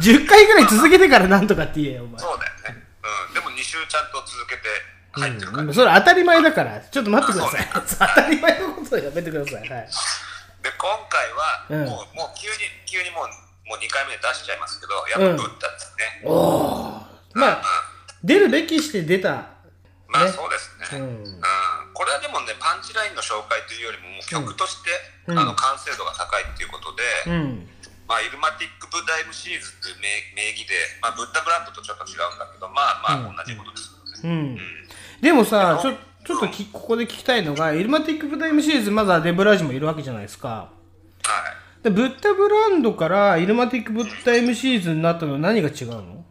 [0.00, 2.20] 10 回ぐらい続けてからなんとかって言えよ、お前。
[2.20, 2.84] そうだよね。
[3.28, 3.34] うん。
[3.34, 4.62] でも2週ちゃんと続けて
[5.12, 5.62] 入ってるから。
[5.64, 7.68] うんそれ当たり前だから、ちょっと待ってください。
[7.72, 9.54] 当たり前のことやめてください。
[9.54, 9.68] はい。
[9.68, 16.22] で、今回は、うんもう、もう急に、急にもう、もう2回目で出しちゃいますけど、やっぱブッダですね。
[17.34, 17.62] まあ、
[18.22, 19.51] 出るべきして出た。
[20.12, 20.98] まあねそうですね。
[21.00, 21.42] ううんん。
[21.94, 24.90] これはでもね、パンチラインの紹介というよりも、もう曲として、
[25.26, 27.68] うんあの、完成度が高いっていうことで、うん。
[28.06, 29.96] まあ、イルマティック・ブッダ MCs っていう
[30.36, 34.28] 名名義で、まあ、ブッダブランドとちょっと違うんだけど、まあまあ、同じことですよね。
[34.28, 34.58] うん。
[35.22, 35.92] でもさ、ちょ、
[36.26, 40.48] ちょっときここで聞きたいのが、イルマティックブッダ M シリーズ、まだデブラージもいるわけじゃないですか。
[40.48, 40.68] は
[41.80, 41.84] い。
[41.84, 46.21] でブッダブランドからイルマティックブッダ M シリーズになったのは何が違うの？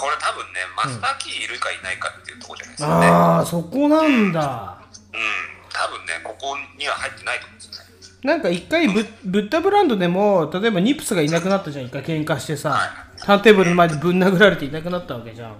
[0.00, 3.06] これ多分ね、マスターキーいるかいないかっていうところじゃないですかね。
[3.06, 4.78] ああ、そこなんだ。
[5.12, 5.20] うん。
[5.68, 7.90] 多分ね、ここには入ってないと思うんですよね。
[8.22, 12.80] なんか一回ブブッダブランドでも、例えばニプスがいなくなったじゃん、一回喧嘩してさ、
[13.18, 15.50] ターンテーブルの前でぶん殴られていなくなったわけじゃん。
[15.50, 15.58] はい。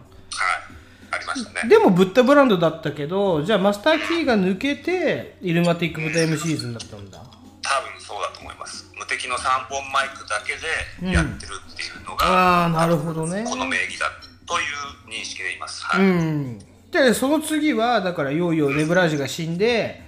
[1.11, 1.69] ありましたね。
[1.69, 7.19] でもブッダブランドだったけど、じゃあマスターキーが抜けて、イルマティックブッダ M シリーズになったんだ。
[7.19, 8.91] 多分そうだと思います。
[8.99, 13.45] 無敵の3本マイクだけでやってるっていうのが、ああ、なるほどね。
[13.49, 14.07] この名義だ
[14.51, 15.85] という認識でいます。
[15.85, 16.01] はい。
[16.03, 16.57] ううん。
[16.57, 16.59] ん。
[16.91, 20.03] で、その次は、だから、いよいよレブラージが死んで、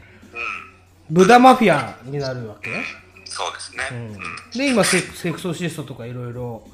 [1.08, 2.70] ブダマフィアになるわけ、
[3.24, 3.84] そうですね。
[3.92, 4.58] うん。
[4.58, 6.66] で、今セ、セクソシストとかいろいろ、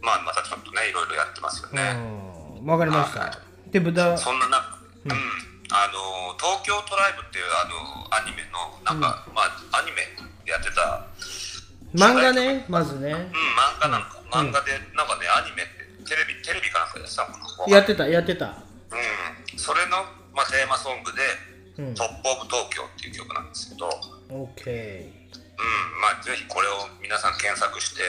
[0.00, 1.82] まあ、またちょっとね、いろいろやってますよね。
[2.60, 3.38] うん、わかりました。
[3.70, 10.02] で、ブダ、そんな中、うん、あの、東京トライブっていうあの、アニメの、なんか、まあ、アニメ
[10.46, 11.04] やってた、
[11.94, 13.16] 漫画ね、まずねうん、。
[13.16, 13.30] 漫
[13.80, 15.83] 画なんか、漫画で、なんかね、アニメって、
[17.00, 18.46] やってたもんやってた、やってた。
[18.46, 19.98] うん、それの、
[20.34, 21.18] まあ、テーマソングで、
[21.76, 23.90] うんトップオブ東京っていう曲なんですけど、
[24.30, 25.10] うん、オッケ
[26.00, 26.72] まあ、ぜひこれを
[27.02, 28.02] 皆さん検索して、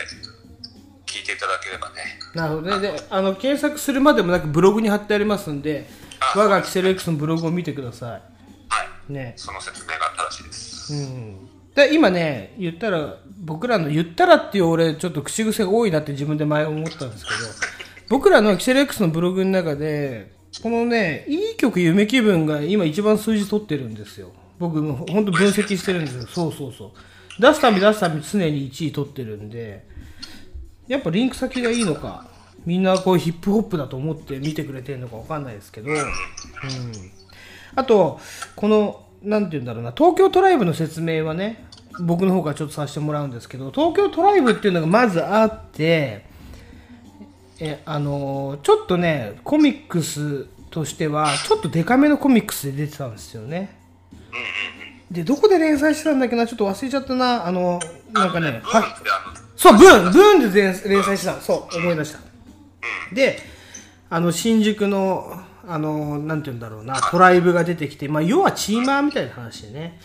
[1.06, 1.96] 聞いていただければね。
[2.34, 2.38] ー。
[2.38, 2.92] なるほどね。
[2.92, 5.88] で、あの、検索するまでもなくブログに貼ってありますんで、
[6.20, 8.22] あ我がキセル X のブログを見てくださはい。
[9.10, 9.14] い。
[9.14, 9.34] ね。
[9.38, 10.94] その説明が正しいです。
[10.94, 11.50] うん。
[11.76, 17.38] で、今ね、言ったら、僕らの言ったらっていう俺、ちょっと口癖が多いなって自分で前思ったんですけど、
[18.10, 20.32] 僕らのキセル X のブログの中で、
[20.62, 24.32] このね、いい曲夢気分が今一番数字取ってるんですよ。
[24.60, 26.28] 僕も本当分析してるんですよ。
[26.28, 27.42] そうそうそう。
[27.42, 29.86] 出すたび出すたび常に1位取ってるんで、
[30.88, 32.28] やっぱリンク先がいいのか、
[32.66, 36.00] みんなこうヒップホップだと思って見てくれてるのかわかんないですけど、うん。
[37.76, 38.20] あと、
[38.56, 41.66] この、なんて言うんだろうな、東京トライブの説明はね、
[42.02, 46.26] 僕の方からちょっとさせてもらうんですけど、東京トライブっていうのがまずあって、
[47.60, 53.78] え、あのーちょっとね、コミックスとしては、ちょっとデカめのコミックスで出てたんですよね。
[55.10, 57.80] で、どこで連載してたんだっけな、ちょっと忘れちゃったな、あの、
[58.12, 61.42] なんかね、ブーンってあの、そう、ブーンブーンで連連載してたの。
[61.42, 62.20] そう、思い出した。
[63.14, 63.40] で、
[64.10, 70.00] あの、新宿の、あの、なんて言うんだろうな、トライブが出てきて、まあ、要はチーマーみたいな話でね。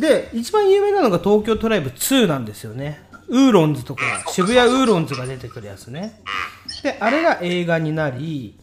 [0.00, 3.02] で、一番有名なのが東京トライブ2なんですよね。
[3.32, 6.20] ウーロンズとか、渋谷ウーロンズが出てくるやつね。
[6.82, 8.58] で、あれが映画になり、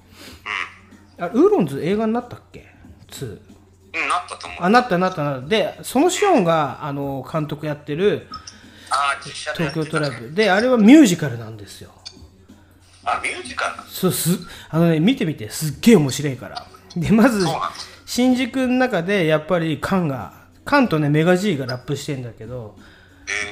[1.17, 2.67] あウーロンズ映画になったっけ
[3.09, 3.25] ?2。
[3.25, 4.59] うん、なったと思う。
[4.61, 5.47] あ、なったなったなった。
[5.47, 8.27] で、そのシオンが、あの、監督やってる
[9.55, 10.33] 東京トライブ。
[10.33, 11.91] で、あれはミュージカルなんですよ。
[13.03, 14.29] あ、ミュージカルそうす
[14.69, 16.65] あのね見てみてすっげえ面白いから
[16.95, 17.45] でまず
[18.05, 22.75] 新宿の中でやっぱりカンがカンとねメガ G がラップしてんだけど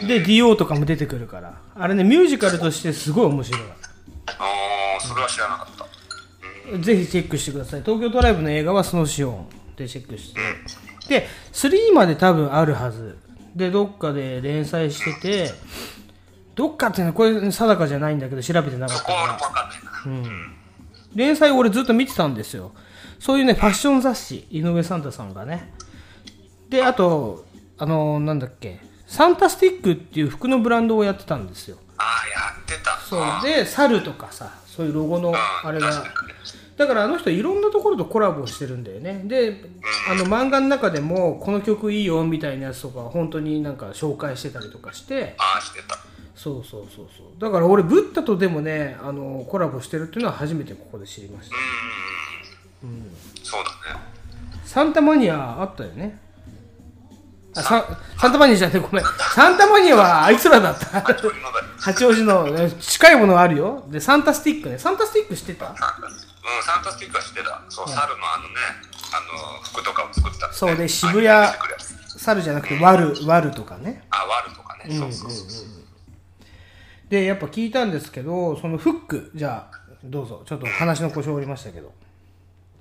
[0.07, 1.61] で DO とかも出てくるから。
[1.75, 3.61] あれねミュージカルとしてすごい面白い。
[3.61, 6.79] ああ、それは知らなかった。
[6.79, 7.81] ぜひチェックしてください。
[7.81, 10.39] 東京トライブの映画はスノーシオンでチェックして。
[11.07, 13.17] で3まで多分あるはず。
[13.55, 15.51] でどっかで連載してて
[16.53, 19.23] どっかっていうのはこれ定かじゃないんだけど調べてなかったから。
[19.23, 20.55] 俺もわかん。
[21.15, 22.71] 連載俺ずっと見てたんですよ。
[23.19, 24.45] そういうねファッション雑誌。
[24.51, 25.73] 井上サンタさんがね。
[26.69, 27.45] であと
[27.77, 31.77] あのなんだっけサンタスティックっていう服のブランドをやってたんですよ。
[31.97, 32.99] ああ、やってた。
[32.99, 33.21] そう。
[33.21, 35.33] あで猿とかさそういうロゴの
[35.63, 36.03] あれが。
[36.75, 39.23] だからあの人いろんなところとコラボしてるんだよね。
[39.25, 39.63] で
[40.09, 45.35] あの漫画の中でもこの曲いいよみたいなやつとか本当になんか紹介してたりとかして。
[45.39, 45.97] ああ、してた。
[46.35, 47.41] そうそうそうそう。
[47.41, 51.55] だから俺ブッダとでもねあのコラボしてるっていうのは初めてここで知りました。
[53.43, 54.01] そうだね。
[54.65, 56.19] サンタマニアあったよね
[57.57, 59.05] あササンタマニアじゃねえごめん。
[59.33, 61.01] サンタマニアはあいつらだった。
[61.79, 63.83] 八王子のえ近いものあるよ。
[63.89, 64.77] でサンタスティックね。
[64.77, 65.69] サンタスティック知ってた？
[65.69, 67.61] うん、サンタスティックは知ってた。
[67.69, 68.03] そう、猿の
[68.33, 68.55] あのね、
[69.11, 69.19] あ
[69.57, 70.53] の、服とかを作ってた、ね。
[70.53, 71.53] そうで渋谷
[72.17, 74.03] 猿じゃなくてワルワルとかね。
[74.09, 75.49] あワルとかね、そうそうそう。
[75.49, 75.67] そう
[77.09, 80.43] でやっぱ聞いたんですけどそのフックじゃあどうぞ。
[80.45, 81.91] ちょっと話の故障ありましたけど。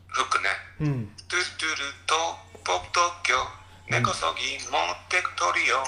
[0.07, 0.49] フックね。
[0.81, 1.07] うん。
[1.29, 2.15] トゥトゥルと
[2.65, 3.35] ポップ東京
[3.89, 5.85] 根こそぎ持ってく鳥よ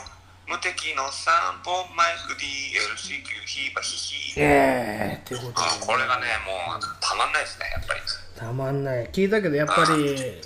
[0.49, 1.33] 無敵の散
[1.65, 3.97] 歩マイク DLC9 ヒーバヒ
[4.33, 8.01] ヒええー、っていうことあこれがねもうたまんないですねやっぱり。
[8.39, 9.07] たまんない。
[9.09, 10.41] 聞いたけどやっぱり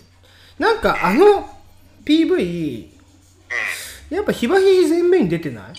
[0.58, 1.48] なんかあの
[2.04, 2.88] PV
[4.10, 5.74] やっぱヒバヒヒ全面に出てない？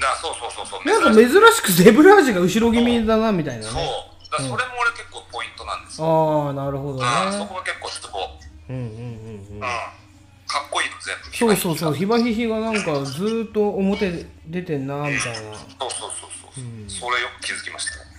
[0.00, 0.88] だそうそうそうそう。
[0.88, 1.72] なんか珍しく。
[1.72, 3.74] ゼブラージが後ろ気味だなみたいなそう。
[3.74, 3.88] ね
[4.30, 6.06] だからそれも俺結構ポイントなんですよ、
[6.46, 7.06] ああなるほどね。
[7.26, 8.18] うん、そこが結構ツボ。
[8.70, 8.98] うんうんうんう
[9.52, 9.56] ん。
[9.58, 9.62] うん
[10.46, 11.14] かっこいいの全
[11.54, 11.56] 部。
[11.56, 11.92] そうそうそう。
[11.92, 15.18] うヒバヒヒがなんかずーっと表出てんなみたいな。
[15.18, 17.98] そうそうそうそう、それよく気づきました。
[17.98, 18.14] ね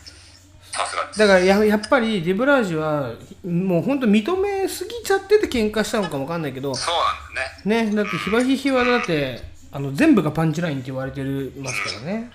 [0.76, 1.20] さすがです。
[1.20, 3.14] だからややっぱりデブラージは
[3.46, 6.96] もう本当認めすぎちゃってて喧嘩したのかもわかんないけどそう
[7.36, 7.86] なんだね。
[7.86, 12.32] ねだってヒバヒヒはだってあの全部がパンチラインって言われてるますからね。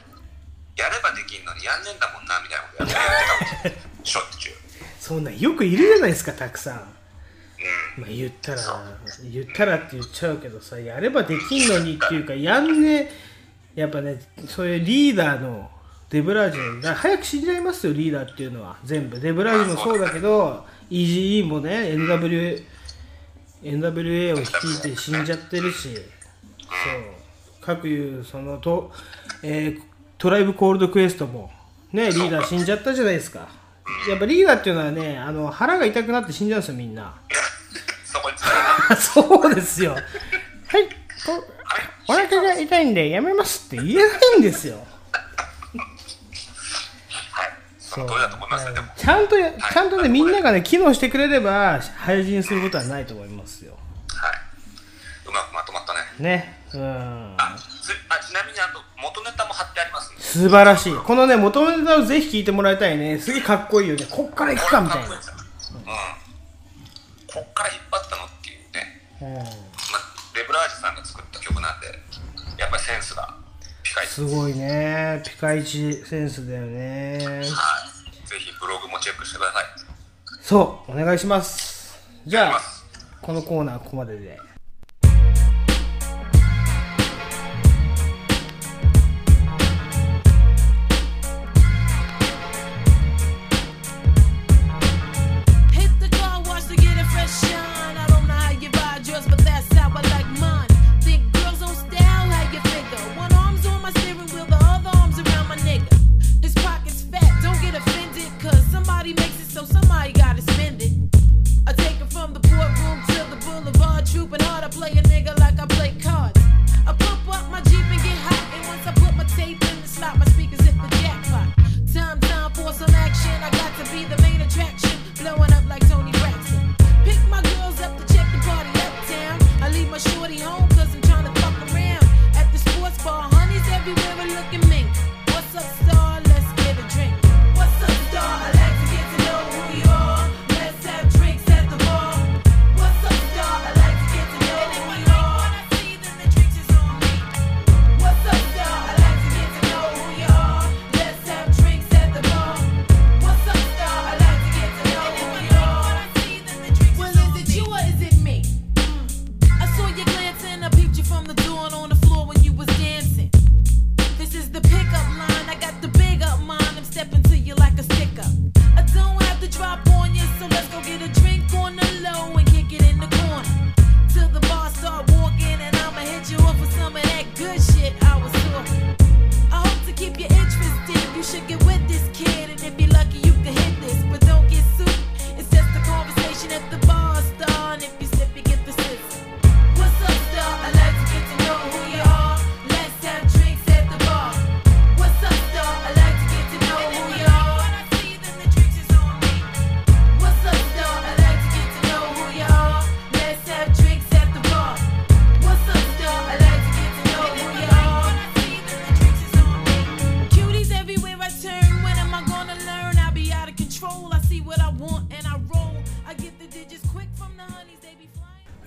[0.77, 4.01] やればできんのにやんねえんだもんなみたいなことやってたもん。
[4.05, 4.55] しょっちゅう。
[4.99, 7.00] そんなんよくいるじゃないですかたくさん
[7.97, 8.59] まあ言ったら
[9.31, 13.11] 言ったらって言っちゃうけどさやればできんのにっていうかやんね
[13.75, 15.71] やっぱねそういうリーダーの
[16.11, 18.77] デブラージュだ早く死んじゃいますよリーダーっていうのは。
[18.85, 19.21] 全部。
[19.21, 22.65] デブラージュもそうだけど EGE もね NWA,
[23.63, 25.95] NWA を率いて死んじゃってるし。
[25.95, 26.03] そう。
[27.61, 28.91] 各いうそのと、
[29.43, 29.91] えー
[30.21, 31.51] トライブコールドクエストも
[31.93, 33.49] ねリーダー死んじゃったじゃないですか。
[34.09, 37.15] やっぱリーダーっていうのはねあの腹が痛くなって死んじゃうんですよみんな。
[38.05, 38.31] そこ
[38.97, 39.93] そうですよ。
[39.93, 40.03] はい、
[41.27, 41.45] こ
[42.09, 44.03] お腹が痛いんでやめますって言えな
[44.37, 44.79] いんですよ。
[47.33, 47.49] はい。
[47.79, 48.67] その通りだと思います？
[48.67, 53.73] よでもちゃんとや、ちゃんとね、みんながね、機能してくれれば、廃人することはないと思いますよ。
[54.09, 54.33] はい
[55.27, 56.63] うまくまとまったねね。
[56.75, 57.37] うん。
[57.39, 57.59] あ
[58.23, 60.95] ちなみにあと元ネタも貼ってありますんで素晴らしい。
[60.95, 63.19] このね、元ネタをぜひ聞いてもらいたいね。
[63.19, 64.07] すげえかっこいいよね。
[64.09, 65.35] こっから行くかみたいなこいいですよ
[65.75, 65.85] うん
[67.33, 69.35] こっから引っ張ったのっていうね、うん。
[69.37, 69.47] まあ、
[70.37, 71.87] レブラージさんが作った曲なんで
[72.59, 73.37] やっぱりセンスが
[73.83, 75.23] ピカイチすごいね。
[75.25, 77.19] ピカイチセンスだよね。
[77.25, 77.45] はい
[78.31, 79.65] ぜひブログもチェックしてください
[80.41, 81.99] そう、お願いします。
[82.27, 82.61] じゃあ
[83.21, 84.50] このコーナーここまでで。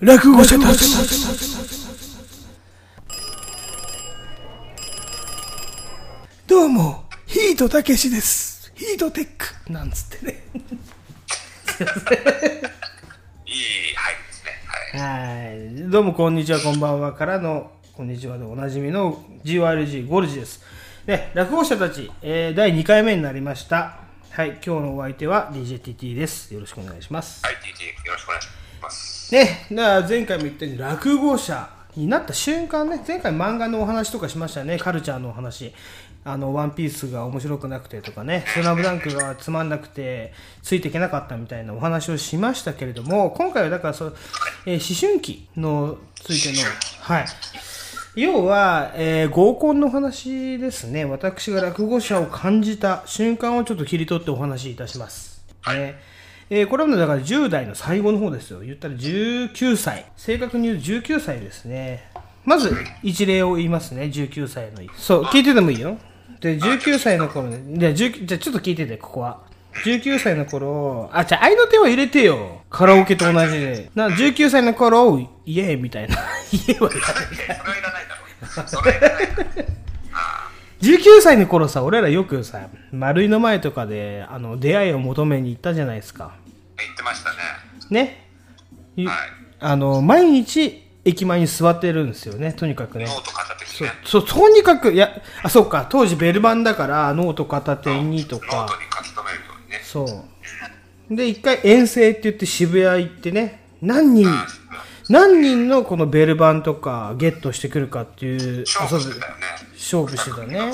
[0.04, 0.84] 落語者たち
[6.46, 10.44] どうもヒートたけしですヒートテックなんつってね
[13.46, 13.54] いい
[13.96, 20.62] はいですねはいはいどうもこんにちは、こんばんはからの、こんにちはでおなじみの GYLG ゴルジです。
[21.06, 24.00] ね、落語者たち、えー第2回目になりました。
[24.30, 26.52] はい、今日のお相手は DJTT です。
[26.52, 27.42] よろしくお願いします。
[27.42, 28.63] はい、TT よろしくお願いします。
[29.34, 35.72] ね、だから前回も言ったように落語者になった瞬間ね、前回漫画のお話とかしましたね、カルチャーのお話。
[36.26, 40.32] あの、ワンピースが面白くなくてとかね、スラムダンクがつまんなくて、
[40.62, 44.16] ついていけなかったみたいなお話をしましたけれども、今回はだからそう、
[44.66, 46.64] えー思春期のついての、
[47.00, 47.26] はい。
[48.14, 51.04] 要は、えー合コンの話ですね。
[51.04, 55.42] 私が落語者を感じた瞬間をちょっと切り取ってお話しいたします。
[55.66, 56.13] ね
[56.50, 58.60] えーこれはね、だから10代の最後の方ですよ。
[58.60, 60.06] 言ったら19歳。
[60.16, 62.10] 正確に言うと19歳ですね。
[62.44, 64.02] まず、一例を言いますね。
[64.04, 64.82] 19歳の。
[64.96, 65.96] そう、聞いててもいいよ。
[66.40, 67.78] で、19歳の頃ね。
[67.78, 69.40] じゃあ、じゃちょっと聞いてて、ここは。
[69.84, 72.62] 19歳の頃、あ、じゃあ、愛の手を入れてよ。
[72.70, 73.90] カラオケと同じで。
[73.94, 76.14] な、19歳の頃、イエーみたいな。
[76.16, 77.24] イエーはいらないか。
[77.58, 78.68] それはいらないだろ。
[78.68, 79.84] それいらない。
[80.84, 86.34] 19歳の頃さ、俺らよくさ、丸いの前とかで、あの、出会いを求めに行ったじゃないですか。
[86.76, 87.36] 言ってましたね。
[87.90, 88.28] ね。
[88.96, 89.16] いはい
[89.60, 93.12] あの、毎日、駅前に座ってるんですよね、とにかくねノ。
[93.12, 99.80] ート片手にそうね。、そう、とにかく、いや、あ、そうか、当時ベルバンだから、ノート片手にとノーかト、に書き留めるようにね。
[99.82, 100.26] そ
[101.10, 101.16] う。
[101.16, 104.28] で、一回遠征って言って渋谷行ってね、何人、
[105.08, 108.64] 何人のこのベルバンとかゲットしてくるかっていう遊よね。
[109.84, 110.72] 勝負してたね。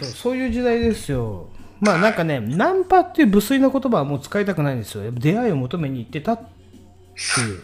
[0.00, 1.48] そうそういう時代ですよ。
[1.80, 5.10] まあなんかね、ナンパっていう無粋な言葉はもう使いたくないんですよ。
[5.12, 7.62] 出会いを求めに行ってたっていう。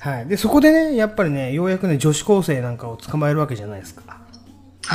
[0.00, 0.26] はい。
[0.26, 4.20] で、そこでね、やっぱりね、ようやくね、女子高生なんかを捕まえるわけじゃないですか。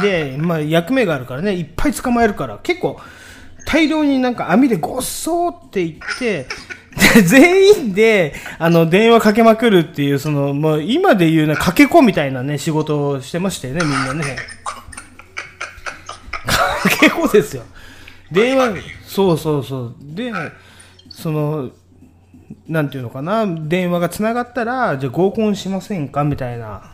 [0.02, 3.00] で、まあ役目があるからね、いっぱい捕まえるから、結構、
[3.66, 6.48] 大量になんか網でごっそーっていって、で
[7.26, 14.36] 全員で、あの、電話かけまくるっていう、その、もう今で言うね、かけ子みたいなね、仕事をしてましたよね、みんなね。
[16.46, 17.64] かけ子ですよ。
[18.32, 18.76] 電話、
[19.06, 19.96] そうそうそう。
[20.00, 20.32] で、
[21.10, 21.72] その、
[22.68, 26.92] なんていうのかな、電話がつながったら、じゃあ合コンしませんかみたいな。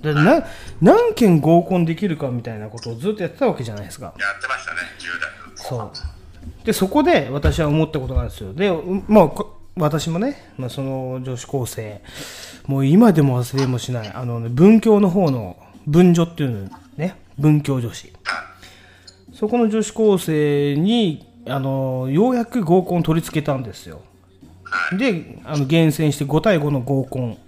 [0.00, 0.44] でな
[0.82, 4.06] 何件合コンできるかみたいなことをずっとやってたわけじゃないですか。
[4.06, 5.92] やってましたね、10代の。
[5.92, 6.23] そう。
[6.64, 8.52] で、そこで私は思ったことなんですよ。
[8.52, 8.72] で、
[9.08, 9.30] まあ、
[9.76, 12.00] 私もね、まあ、その女子高生、
[12.66, 18.12] もう今でも忘れもしない、あの、ね、文教の方の文女っていうのね、文教女子。
[19.34, 24.00] そこの女子高生に、あの、ようやく合コン取り付けたんですよ。
[24.96, 27.38] で、あの、厳選して5対5の合コン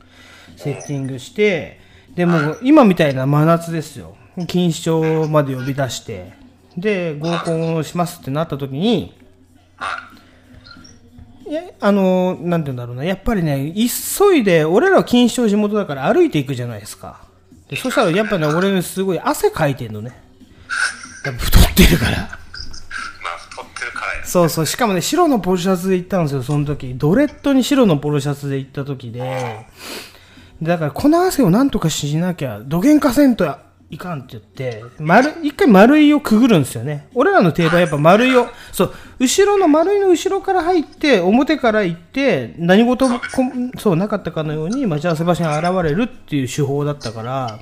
[0.57, 1.81] セッティングして、
[2.15, 4.17] でも今みたいな真夏ですよ。
[4.37, 6.33] 錦糸町まで呼び出して、
[6.77, 9.15] で、合コンをしますってなった時に、
[11.49, 17.21] いや、あの、なんて言うんだろうな、やっぱりね、急いで、俺らは錦糸町地元だから歩いていくじゃないですか。
[17.69, 20.11] で、そしたらやっぱね、俺すごい汗かいてんのね。
[21.25, 22.19] やっぱ太ってるから。
[22.19, 22.29] まあ、
[23.49, 24.25] 太ってるからや。
[24.25, 26.95] そうそう、しかもね、白のポロシャツで行ったんですよ、その時。
[26.97, 29.67] ドレッドに白のポロシャツで行った時で。
[30.63, 33.57] だから、この汗をなんとかしなきゃ、どげんかせんと
[33.89, 37.09] いかんって言って、丸、一回丸いをくぐるんですよね。
[37.15, 43.25] 俺らの定番やっぱ丸いを、そう、後ろの丸いの後ろから入って、表から行って、何事もこ、
[43.79, 47.61] そう、なかったかのように待ち合わせ場所に現れるっていう手法だったから、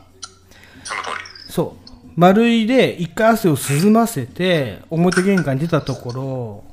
[0.83, 1.09] その通
[1.47, 1.53] り。
[1.53, 1.91] そう。
[2.17, 6.65] 丸いで一回汗を涼ませて、表玄関に出たところ、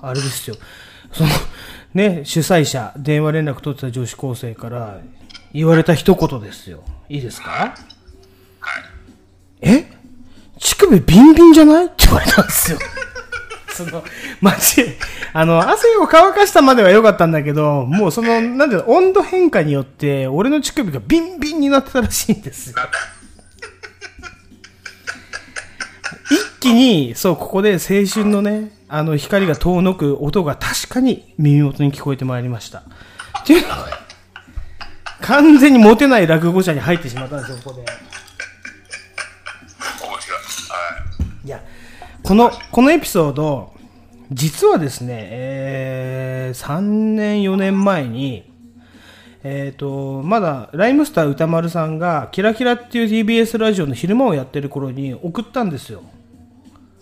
[0.00, 0.56] あれですよ。
[1.12, 1.30] その、
[1.94, 4.98] ね、主催者、電話連絡取ってた女子高生から
[5.52, 6.82] 言われた一言ですよ。
[7.08, 7.74] いいですか？
[9.62, 9.84] え？
[10.58, 11.86] 乳首ビンビンじゃない？
[11.86, 12.78] って言われたんですよ。
[13.74, 14.04] その、
[14.40, 14.84] マジ、
[15.32, 22.76] あの、汗を乾かしたまでは良かったんだけど、もうその、なんていうの、温度変化によって、俺の乳首がビンビンになってたらしいんですよ。
[26.30, 32.80] 一気に、そう、ここで青春のね、あの、光が遠のく音が確かに耳元に聞こえてまいりました。
[32.80, 32.82] っ
[33.46, 33.88] ていうのは、
[35.22, 37.84] 完全にモテない落語者に入ってしまったんですよ、ここで。
[42.32, 43.74] この、このエピソード、
[44.30, 48.50] 実はですね、えー、3年、4年前に、
[49.44, 56.04] えっ、と、まだ、ライムスター歌丸さんが、キラキラっていう TBS ラジオの昼間をやってる頃に送ったんですよ。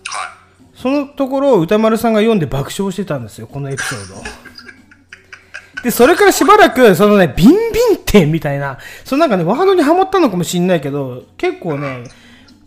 [0.08, 0.34] は
[0.74, 5.82] そのところを歌丸さんが読んで爆笑してたんですよ、このエピソード。
[5.84, 7.58] で、それからしばらく、そのね、ビンビン
[7.98, 12.02] ってみたいな、そのなんかね、ワードにハマったのかもしんないけど、結構ね、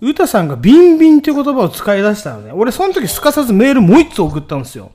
[0.02, 2.52] 歌さんがビンビンっていう言葉を使い出したのね。
[2.52, 4.92] 俺その時すかさずメールもう一つ送ったんですよ。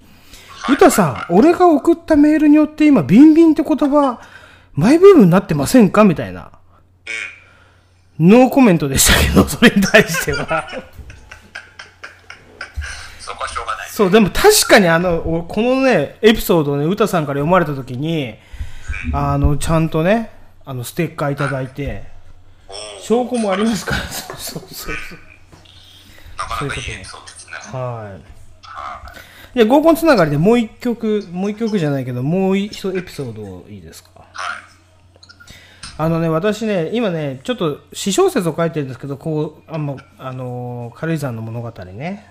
[0.69, 4.21] 歌さん、俺が送ったメールによって今、ビンビンって言葉、
[4.75, 6.05] マイブームになってませんか？
[6.05, 6.51] みたいな。
[8.21, 10.69] ノーコメントでしたけど、 それに対しては。
[13.19, 18.35] そこはしょうがないそう、でも確かにあの、おこのね、エピソードをね、歌さんから読まれた時に、
[19.13, 20.31] あの、ちゃんとね、
[20.65, 22.18] あの、ステッカーいただいて、
[23.01, 24.75] 証拠もありますから、そうそうそう。
[24.75, 24.95] そう。
[26.37, 27.53] なかなかいいエピソードですね。
[27.79, 28.21] はい。
[29.55, 34.11] じゃあ合コンつながりでもう一曲、もう一曲じゃないけど、もう一エピソードいいですか？
[36.01, 42.25] あのね、私ね、今ね、ちょっと詩小説を書いてるんですけど、こう、あんま、あのー軽井沢の物語ね。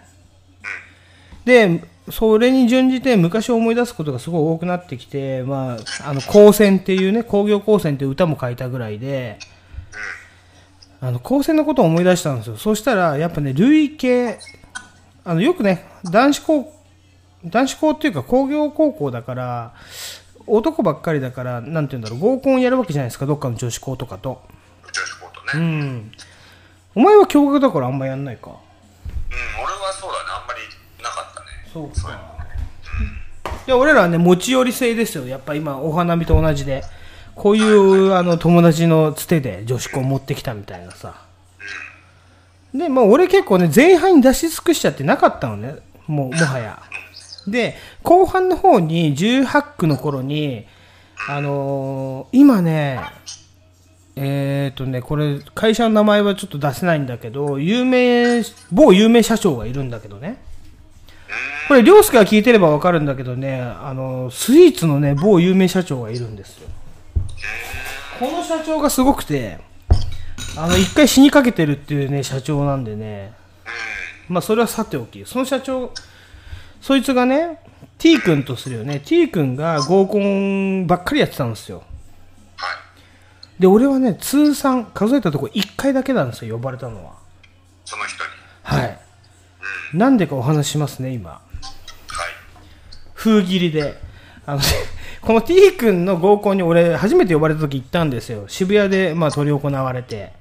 [1.43, 9.37] で、それに準じて昔を思い出すことがすごい多くなってきて、まあ、あの、光線っていうね、工業光線っていう歌も書いたぐらいで、
[10.99, 12.57] あの、光線のことを思い出したんですよ。
[12.57, 14.39] そうしたら、やっぱね、類型、
[15.23, 16.73] あの、よくね、男子校、
[17.45, 19.73] 男子校っていうか工業高校だから、
[20.47, 24.41] 男ばっかりだから、なんて言うんだろう、合コンやるわけじゃないですか、どっかの女子校とかと。
[24.83, 26.11] 女子校とうねん。
[26.95, 28.49] お前は共学だからあんまやんないか。
[28.49, 32.11] うん、俺はそうだねあんまりなかったねそうそう
[33.67, 35.27] いや、俺らはね、持ち寄り制ですよ。
[35.27, 36.83] やっぱ今、お花見と同じで。
[37.37, 41.21] こういう、あの、友達のつてで女子校持ってきたみたいなさ。
[42.73, 45.75] で、まあ、俺結構ね、前半に出し尽くしちゃってなかったのね。
[46.07, 46.81] もう、もはや。
[47.47, 50.65] で、後半の方に、18区の頃に、
[51.29, 53.01] あのー今ね、
[54.15, 58.41] えーとね、これ、会社の名前はちょっと出せないんだけど、有名、
[58.71, 60.37] 某有名社長がいるんだけどね。
[61.67, 66.69] これ、りょうすけが聞いてればわかるんだけどね、あの、スイーツのね、某有名社長がいるんですよ。
[68.19, 69.59] この社長がすごくて、
[70.57, 73.33] あの、一回死にかけてるっていうね、社長なんでね、
[74.27, 75.91] まあ、それはさておき、その社長、
[76.81, 77.59] そいつがね、
[77.97, 81.83] T 君とするよね、T 君が合コンばっかりやってたんですよ。
[83.59, 87.13] で、俺はね、通算、数えたとこ1回だけなんですよ、呼ばれたのは。
[87.85, 88.29] その人に
[88.63, 88.99] はい。
[89.93, 91.31] なんでかお話ししますね、今。
[91.31, 91.41] はい
[93.13, 93.99] 封切りで。
[94.45, 94.61] あの、
[95.21, 98.45] この T 君の合コンに俺、初めて呼ばれた時行ったんですよ。
[98.47, 100.31] 渋谷で、まあ、執り行われて。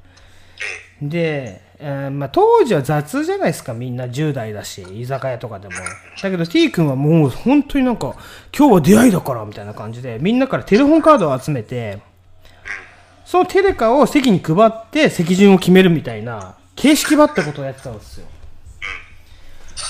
[1.02, 5.74] で、えーまあ、当時は雑じゃないですか、みんな10代だし、居酒屋とかでも。
[6.22, 8.14] だけど T 君はもう本当になんか、
[8.56, 11.98] 今日は出会いだから、みたいな感じで、みんなからテレホンカードを集めて、
[13.26, 18.26] そのテレカを席に配って席順を決めるみたいな、形式ばったことをやってたんですよ。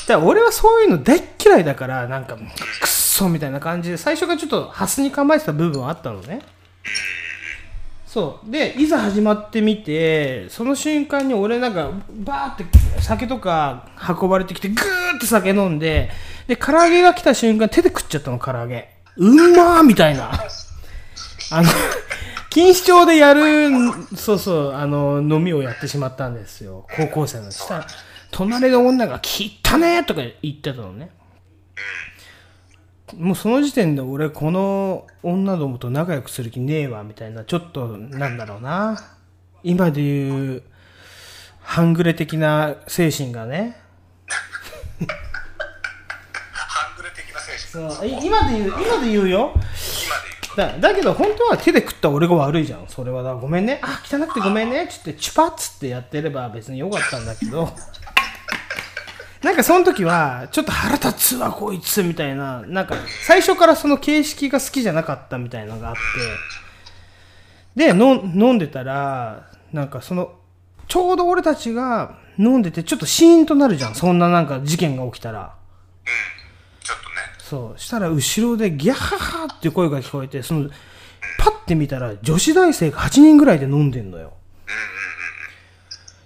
[0.08, 2.42] だから俺はそういうの大っ嫌いだから、なんか、くっ
[3.16, 6.42] そみたいな感じで、最初からちょっとハスに構えてた部分はあったのね。
[8.06, 8.50] そう。
[8.50, 12.66] で、いざ始まってみて、その瞬間に俺なんか、バーって
[13.00, 13.88] 酒とか
[14.20, 16.10] 運ばれてきて、ぐーって酒飲んで、
[16.46, 18.90] で、唐揚げが来た瞬間手で食っちゃったの、唐揚げ。
[19.16, 20.30] うんまーみたいな。
[21.50, 21.68] あの、
[22.54, 23.70] 錦糸町でやる、
[24.14, 26.86] そうそう、あの、飲みをやってしまったんですよ。
[26.94, 27.50] 高校生の。
[27.50, 27.86] した、
[28.30, 31.10] 隣の女が、汚ねとか言ってたのね。
[33.14, 39.00] もうその時点で俺この女どもと仲良くする気ねえわみたいなちょっとなんだろうな。
[39.62, 40.62] 今で言う
[41.60, 43.80] 半グレ的な精神がね。
[46.52, 47.62] 半グレ的な選手
[47.96, 48.06] そう。
[48.06, 49.54] い今で言う今で言うよ。
[50.56, 52.86] だだけど本当は手で食った俺が悪いじゃん。
[52.88, 53.80] それはだごめんね。
[53.82, 54.84] あ汚くてごめんね。
[54.84, 57.68] っつってチュパッつってやってれば別によかったんだけど
[59.46, 65.94] なんかその時は、ちょっと腹立つわ、こいつ、みたいな、なんか、最初からその形式が好きじゃなかったみたいなのがあっ
[67.76, 70.34] て、で、の飲んでたら、なんかその、
[70.88, 73.94] ちょうど俺たちが飲んでて、ちょっとシーンとなるじゃん。
[73.94, 75.54] そんななんか事件が起きたら。
[76.82, 77.80] ちょっとねそう。
[77.80, 80.70] したら後ろでギャッハハっていう声が聞こえて、その、
[81.38, 84.32] パッて見たら女子大生が8人ぐらいで飲んでんのよ。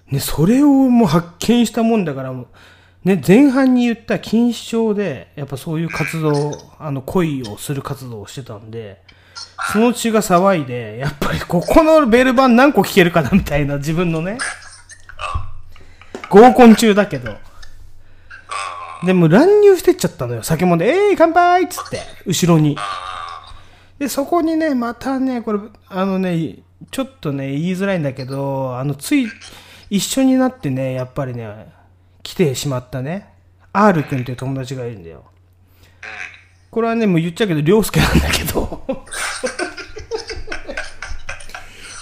[0.06, 2.46] ね、それをもう発見したもんだから、もう
[3.04, 9.00] ね、前半に言った錦糸町で、やっぱそういう活動、あの、恋をする活動をしてたんで、
[9.72, 14.36] その血が騒いで、やっぱりここのベル版何個聞けるかなみたいな自分のね、
[16.28, 17.36] 合コン中だけど。
[19.04, 20.42] でも乱入してっちゃったのよ。
[20.42, 22.76] 酒もんで、えー、乾杯っつって、後ろに。
[23.98, 26.58] で、そこにね、またね、これ、あのね、
[26.90, 29.26] ちょっとね、言いづらいんだけど、あの、つい、
[29.88, 31.48] 一緒になってね、やっぱりね、
[32.30, 33.26] 来てしまったね、
[33.72, 35.24] R 君っていう友達がいるんだよ。
[36.70, 38.84] これはね、もう言っちゃうけど、りょうすけなんだけど。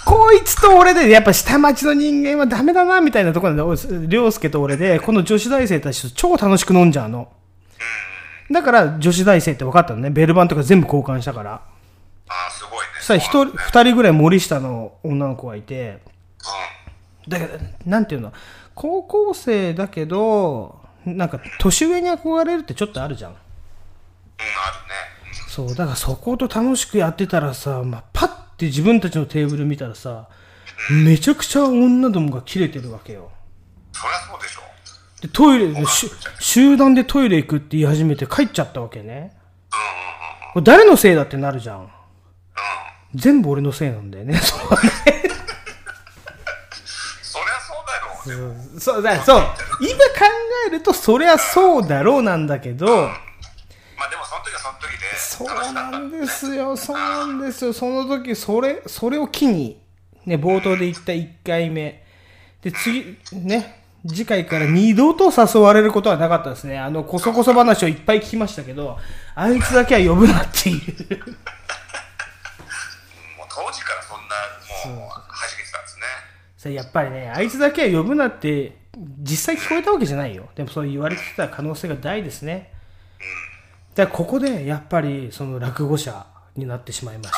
[0.05, 7.29] こいつと俺で、やっぱ下町の人間はダメだな、みたいなところなんで、りょうすけと俺で、この女子大生たちと超楽しく飲んじゃうの。
[8.51, 10.11] だから、女子大生って分かったのね。
[10.11, 11.53] ベルバンとか全部交換したから。
[11.53, 11.61] あ
[12.27, 16.03] あすごいねさ、一人、二人ぐらい森下の女の子がいて、
[17.25, 17.31] うん。
[17.31, 17.57] だけど、
[17.87, 18.31] なんていうの、
[18.79, 23.31] 高校生だけど、なんか年上に憧れるってちょっとあるじゃん。
[23.31, 24.49] うん、あるね。
[25.43, 30.29] うんそう、だからそこと楽しくやってたらさ、まあ、パッて自分たちのテーブル見たらさ、
[31.03, 33.31] めちゃくちゃ女どもが切れてるわけよ。
[33.91, 34.61] そりゃそうでしょ。
[35.23, 39.03] で、トイレ、し集団でトイレ行くって言い始めて帰っちゃったわけね。
[39.03, 39.33] うんうんうんうん。
[40.53, 41.81] これ誰のせいだってなるじゃん。
[41.81, 41.89] うん。
[43.13, 44.37] 全部俺のせいなんだよね。
[44.37, 44.67] そうね
[47.21, 47.73] そりゃそ
[48.23, 49.01] そう、そう。
[49.01, 49.55] 今考
[50.67, 57.73] えると、そりゃそうだろうなんだけど、まあでもその時はその時でそうなんですよ、そうなんですよ。
[57.73, 59.81] その時、それ、それを機に、
[60.25, 62.03] ね、冒頭で言った1回目。
[62.61, 66.79] で、次、ね、次回から二度と誘われることはなかったですね。
[66.79, 68.97] あの、こそこそ話をいっぱい聞きましたけど、
[69.35, 70.79] あいつだけは呼ぶなっていう。
[73.37, 74.35] もう当時からそんな
[74.95, 75.28] もう
[76.59, 78.75] それやっぱりね、あいつだけは呼ぶなって、
[79.21, 80.49] 実際聞こえたわけじゃないよ。
[80.55, 82.73] でもそう言われてた可能性が大ですね。
[83.95, 86.25] だからここで、やっぱり、その落語者
[86.57, 87.37] になってしまいました。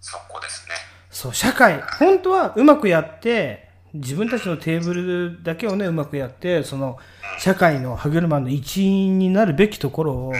[0.00, 0.74] そこですね
[1.10, 7.00] そう、社会、本当はうまくやって、自分たちのテーブルだけをね、うまくやって、その、
[7.40, 10.32] 社会の歯車の一員になるべきところを、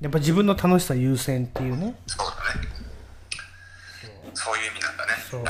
[0.00, 1.96] やっぱ自分の楽しさ優先っていうね。
[2.06, 2.68] そうだね
[4.32, 5.44] そういう意味なんだねそう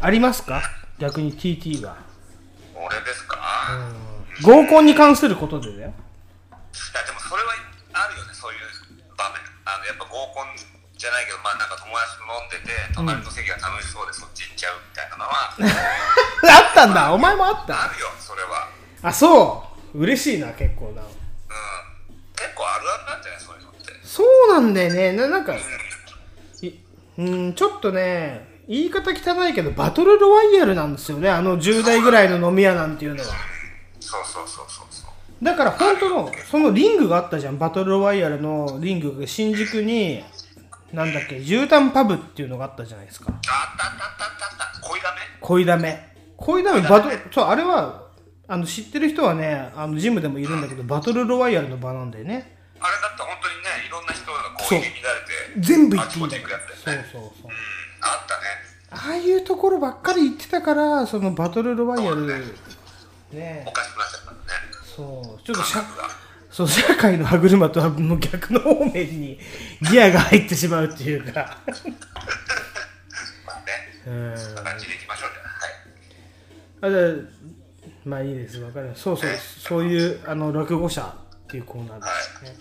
[0.00, 0.62] ありますか？
[0.98, 1.96] 逆に TT は。
[2.74, 3.38] 俺ですか、
[4.40, 5.90] い合コンに関することでだよ。
[5.90, 7.54] やでもそれは
[7.94, 8.34] あるよね。
[8.34, 8.60] そういう
[9.16, 9.38] 場面。
[9.66, 10.46] あのやっぱ合コン
[10.96, 15.54] じゃないけどまあなんか友達と飲んでて隣の席が楽しそうでそっち行っちゃうみたいなのは、
[16.66, 17.12] あったんだ。
[17.12, 17.84] お前もあった？
[17.84, 18.68] あるよそれは。
[19.02, 19.64] あ、そ
[19.94, 19.98] う。
[20.02, 21.02] 嬉しいな、結構な。
[21.02, 21.08] うん。
[22.34, 23.92] 結構あるあるなんじゃないそういうのって。
[24.04, 25.12] そうなんだよね。
[25.12, 25.58] ななんか、い
[27.18, 31.30] うん、ちょっとね、言い方汚いけど、バトルロワイヤルなんですよね。
[31.30, 33.28] あの10代ぐらいの飲み屋なんていうのは。
[33.98, 37.58] そうそうそうそうそうだから本当の、そのリングがあったじゃん。
[37.58, 40.22] バトルロワイヤルのリングが新宿に、
[40.92, 43.32] なんだっけ、絨毯パブっていうのがあったじゃないですか。
[43.32, 46.08] あったあったあったあったあった恋だめ恋だめ。
[46.36, 48.08] 恋だめ、バトル、そう、あれは、
[48.48, 52.58] あの、知ってる人はね、あの、ジムでもいるんだけど、バトルロワイヤルの場なんだよね。
[52.80, 56.42] あれだって本当にねいろんな人がこそうう入り乱れて全部行っていいんだよ
[56.84, 57.22] そうそうそう。
[57.22, 57.67] うん
[58.90, 64.48] ああいうところばっかり行ってたから、そのバトルロワイヤル、ねおかしくなっちゃったんだね
[64.96, 65.84] そう、ちょっと社
[66.50, 69.38] そう社会の歯車とはもう逆の方面に
[69.90, 71.58] ギアが入ってしまうっていうか。
[73.46, 74.38] まあねうん。
[74.38, 75.42] そんな感じでいきましょうじゃ
[76.82, 77.28] あはいあじゃあ
[78.04, 79.02] まあいいです、わかります。
[79.02, 82.56] そうそう、そういうあの落語者っていうコーナーですね。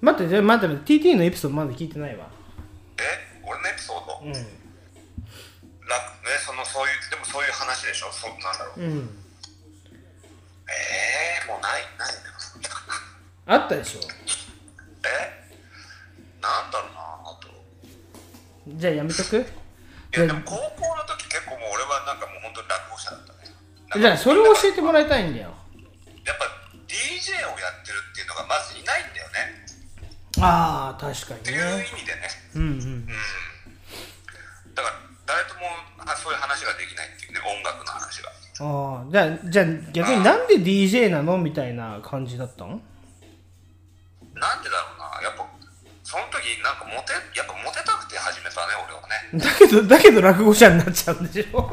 [0.00, 2.28] 待って、じゃあ待って、TT のエピソードまだ聞いてないわ。
[2.98, 3.02] え？
[3.42, 4.32] 俺のエピソード、うん。
[5.86, 8.10] 楽ねそのそういうでもそういう話でしょ？
[8.12, 9.24] そうなんだろううん。
[10.68, 12.34] えー、もうないないんだよ
[13.46, 14.00] あったでしょ？
[15.06, 15.46] え？
[16.42, 17.00] なんだろうな
[17.30, 17.48] あと
[18.68, 19.38] じゃあやめとく？
[19.38, 19.44] い
[20.20, 25.54] やでも高校の時結構もう俺はなんかもう本当に落語者だったねじゃあそれを教えてもらいたいんだよ。
[26.24, 26.44] やっぱ
[26.88, 29.64] DJ をやってるっていうのがまずいないんだよね
[30.40, 31.86] ああ、確かにっていうね。
[31.90, 33.06] 意味でねうんうん。
[34.74, 34.94] だから
[35.26, 35.60] 誰とも
[35.98, 42.80] あそういう話ができないっていうね音楽の話がああ、じゃあ、じゃあ逆になんで DJ なのみたいな感じだったの
[44.32, 45.22] なんでだろうな。
[45.22, 45.46] やっぱ
[46.04, 49.44] その時なんかモテやっぱモテたくて始めたね俺はね。
[49.44, 51.68] だけど、だけど落語者になっちゃうんでしょ？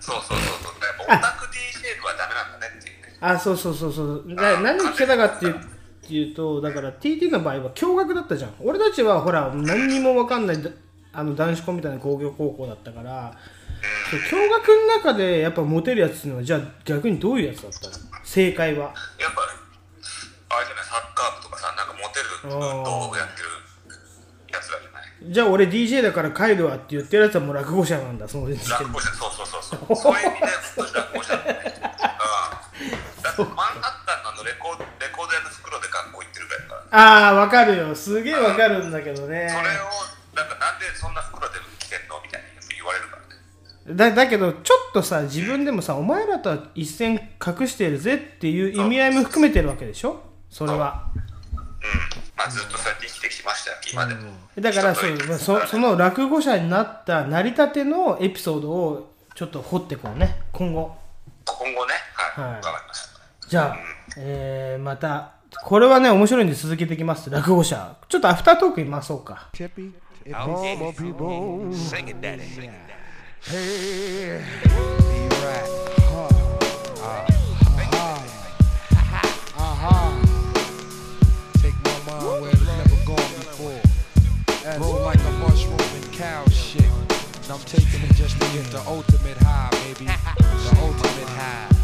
[0.00, 0.80] そうそうそうそう。
[1.10, 3.16] やっぱオタク DJ はダメなんだねっていうね。
[3.20, 4.24] あ、そうそうそうそう。
[4.34, 5.58] だ何聞けたかっていうっ
[6.06, 8.54] ていうと、だから TT の場合は共学だったじゃん。
[8.60, 10.62] 俺たちはほら、何にもわかんない。
[10.62, 10.70] だ
[11.14, 13.32] あの男子校みたいな工業高校だったから、
[14.30, 17.94] 共学の中でやっぱモテるやつっていうのは、じゃあ逆にどういうやつだったの？
[18.24, 18.84] 正解は。
[18.84, 18.92] やっ
[19.34, 19.42] ぱ
[20.56, 22.50] あれじゃないサッカー部とかさなんかモテる運
[22.84, 23.48] 動をやってる
[24.52, 25.32] やつらじゃない？
[25.32, 30.12] じゃあ俺 DJ だから帰るわって言ってるやつはもう落語者なんだ、その時点で落語者そうそうそうそうそう。
[30.14, 30.46] いう意味で
[30.94, 31.74] 落語者だね。
[31.76, 31.82] うん
[33.22, 34.68] だって マンハッタンのあのレコ
[35.00, 36.98] レコード屋の袋で学校行ってるぐらいだから。
[37.26, 37.94] ああ、わかるよ。
[37.94, 39.48] すげえわかるんだけどね。
[39.50, 39.88] それを
[40.34, 42.46] なんかなんでそんな袋で来てんのみたいに
[42.76, 43.96] 言われるからね。
[43.96, 50.22] だだけど、ちょっとさ、自分でもさ、お前らとは一線隠してるぜっていう意味合いも含めてるわけでしょ？
[50.50, 51.06] それは。
[51.14, 51.20] うん。
[52.36, 60.96] まあずっとそうやって生きてきましたよ今でも、だからそうそ、その落語者になった成り立てのエピソードをちょっと掘ってこうね、今後。
[61.44, 61.92] 今後ね。
[62.12, 62.44] はい。
[62.46, 62.56] はい。
[62.56, 63.48] わ、かりました。
[63.48, 63.76] じゃあ、
[64.16, 65.32] えー、また、
[65.62, 67.28] これはね、面白いんで続けていきます。
[67.30, 67.96] 落語者。
[68.08, 69.50] ちょっとアフタートークに回そうか。
[70.24, 71.74] Chippy Oh, my people.
[71.74, 72.70] Sing it, daddy.
[73.42, 74.38] Hey.
[74.38, 75.68] Right.
[79.58, 80.22] Uh-huh.
[81.60, 83.80] Take my mind where it's never gone before.
[84.80, 86.84] Roll like a mushroom and cow shit.
[86.84, 90.06] And I'm taking it just to get the ultimate high, baby.
[90.06, 91.74] The ultimate high.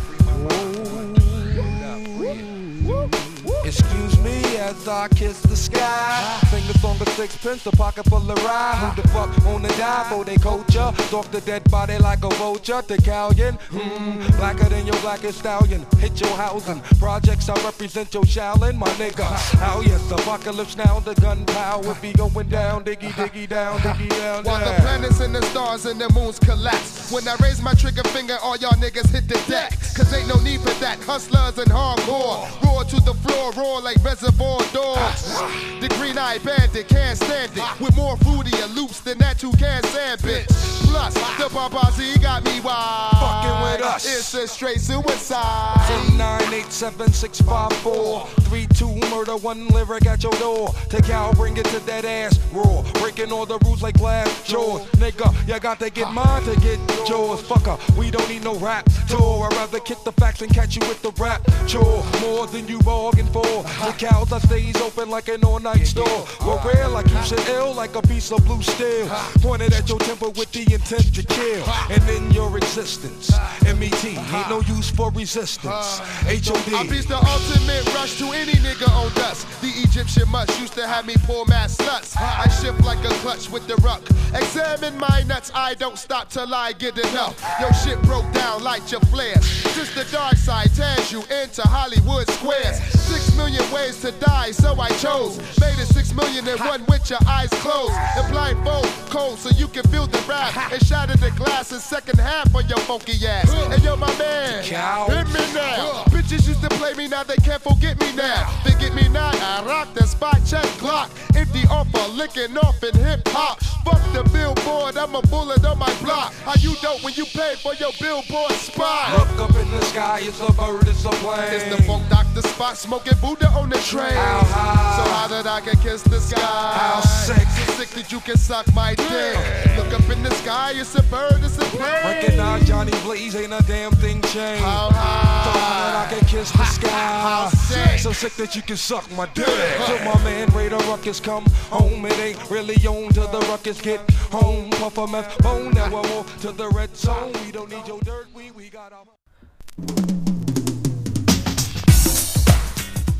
[3.71, 6.41] Excuse me as I kiss the sky.
[6.51, 8.75] Sing the song of sixpence, a pocket full of rye.
[8.83, 10.93] Who the fuck wanna die for they culture?
[11.07, 12.83] Stalk the dead body like a vulture.
[12.83, 15.87] The Callion, hmm, blacker than your blackest stallion.
[15.99, 16.81] Hit your housing.
[16.99, 19.29] Projects I represent your Shaolin, my nigga.
[19.73, 20.99] Oh yes, apocalypse now.
[20.99, 24.43] The gunpowder be going down, diggy diggy down, diggy down.
[24.43, 27.13] While the planets and the stars and the moons collapse.
[27.13, 29.79] When I raise my trigger finger, all y'all niggas hit the deck.
[29.95, 30.99] Cause ain't no need for that.
[31.05, 32.51] Hustlers and hardcore.
[32.65, 35.39] Roar to the floor, roar like reservoir dogs.
[35.81, 37.81] The green eyed bandit can't stand it.
[37.81, 40.49] With more fruitier loops than that two can stand bitch.
[40.89, 43.21] Plus, the paparazzi got me wild.
[43.21, 44.05] Fucking with us.
[44.07, 45.77] It's a straight suicide.
[46.21, 52.39] 987-654 3-2 murder, one lyric at your door Take out, bring it to that ass
[52.53, 56.57] raw Breaking all the rules like glass jaws Nigga, you got to get mine to
[56.61, 56.79] get
[57.09, 60.77] yours Fucker, we don't need no rap tour I'd rather kick the facts and catch
[60.77, 65.11] you with the rap chore More than you bargained for The cows that stays open
[65.11, 68.63] like an all-night store We're rare like you should ill like a piece of blue
[68.63, 69.09] steel
[69.41, 73.31] Pointed at your temple with the intent to kill And in your existence
[73.63, 76.75] MET, ain't no use for resistance HOD.
[76.75, 79.47] I beats the ultimate rush to any nigga on dust.
[79.61, 82.17] The Egyptian must used to have me pull mad sluts.
[82.17, 84.03] I shift like a clutch with the ruck.
[84.35, 87.43] Examine my nuts, I don't stop till I get enough.
[87.61, 89.45] Your shit broke down, light your flares.
[89.75, 92.79] Since the dark side tears you into Hollywood squares.
[92.79, 95.39] Six million ways to die, so I chose.
[95.61, 97.95] Made it six million and one with your eyes closed.
[98.17, 100.73] And blindfold, cold, so you can feel the rap.
[100.73, 103.51] And shatter the glass in second half on your funky ass.
[103.73, 106.05] And yo, my man, hit me now.
[106.13, 108.45] Bitches used to play me, now they can't forget me now.
[108.65, 111.09] They get me now, I rock the spot, check Glock.
[111.35, 113.61] Empty offer, licking off in hip hop.
[113.85, 116.35] Fuck the billboard, I'm a bullet on my block.
[116.45, 119.19] How you dope when you pay for your billboard spot?
[119.19, 119.80] Look up in the
[120.11, 123.69] sky, it's a bird, it's a plane It's the funk doctor spot, smoking Buddha on
[123.71, 124.13] the train.
[124.13, 124.97] How high?
[124.97, 126.41] So how did I can kiss the sky?
[126.41, 127.47] How sick?
[127.49, 129.37] So sick that you can suck my dick.
[129.77, 132.05] Look up in the sky, it's a bird, it's a plane.
[132.05, 135.45] Recognize Johnny Blaze, ain't a damn thing changed How high?
[135.45, 137.99] So how that I can kiss the sky How sick?
[137.99, 139.47] So sick that you can suck my dick
[139.87, 144.01] So my man Raider Ruckus come home It ain't really on till the ruckus get
[144.33, 147.87] home Puff a meth bone, now we're more to the red zone We don't need
[147.87, 149.05] your dirt, we, we got our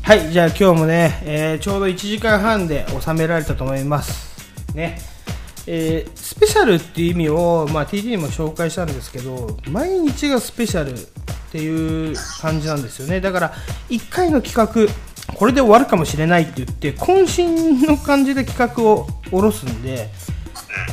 [0.03, 4.75] はい、じゃあ今日もね、えーちょうど1時間半で収められたと思います。
[4.75, 4.99] ね。
[5.67, 10.95] えースペシャルっていう意味を、まあ、TT にも紹介したんですけど、毎日がスペシャルっ
[11.51, 13.21] ていう感じなんですよね。
[13.21, 13.53] だから、
[13.89, 14.91] 1回の企画、
[15.35, 20.09] これで終わるかもしれないって言って、渾身の感じで企画を下ろすんで、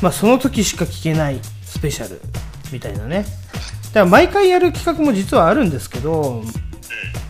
[0.02, 2.20] まあ、その時しか聞けないスペシャル
[2.70, 3.24] みたいなね。
[3.88, 6.42] だから毎回やる企画も実はあるんですけど、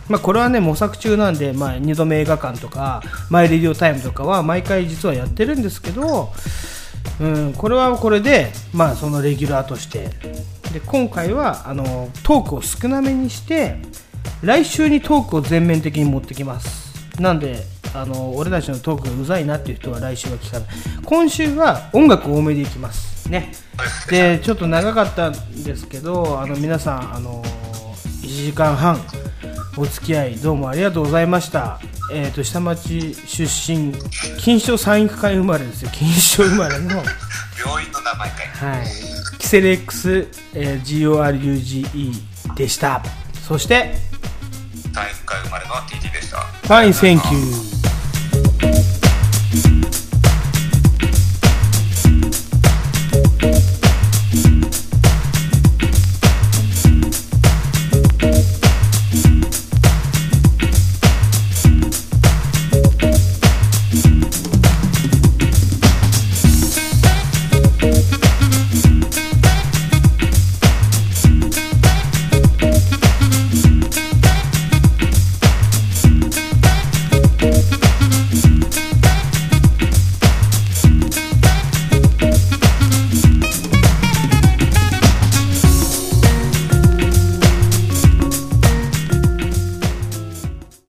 [0.07, 6.31] まあ、これはね模索中なんで、まあ、2度目映画館とか「マイ・レディオタイム」とかは毎回実はやってるんですけど、
[7.19, 10.59] うん、これはこれで、まあ、そのレギュラーとして。
[10.73, 13.77] で今回はあのトークを少なめにして
[14.43, 16.89] 来週にトークを全面的に持ってきます。
[17.19, 17.63] なんで
[17.93, 20.69] あの俺たちのトークがうざいなっていう人は来週は聞かない
[21.03, 23.51] 今週は音楽多めでいきますね
[24.09, 27.43] でちょっと長かったんですけどあの皆さんあの
[28.21, 28.99] 1時間半
[29.77, 31.79] お付き合いどうもありがとうございました。
[32.11, 33.93] えっ、と下町出身
[34.39, 35.91] 金賞三育会生まれですよ。
[35.93, 38.87] 金賞生まれの病院の名前かいはい
[39.37, 43.01] キセレックス、えー GORUGE でした。
[43.47, 43.95] そして
[44.93, 47.98] 体育会生まれの TT でしたはいセンキュー。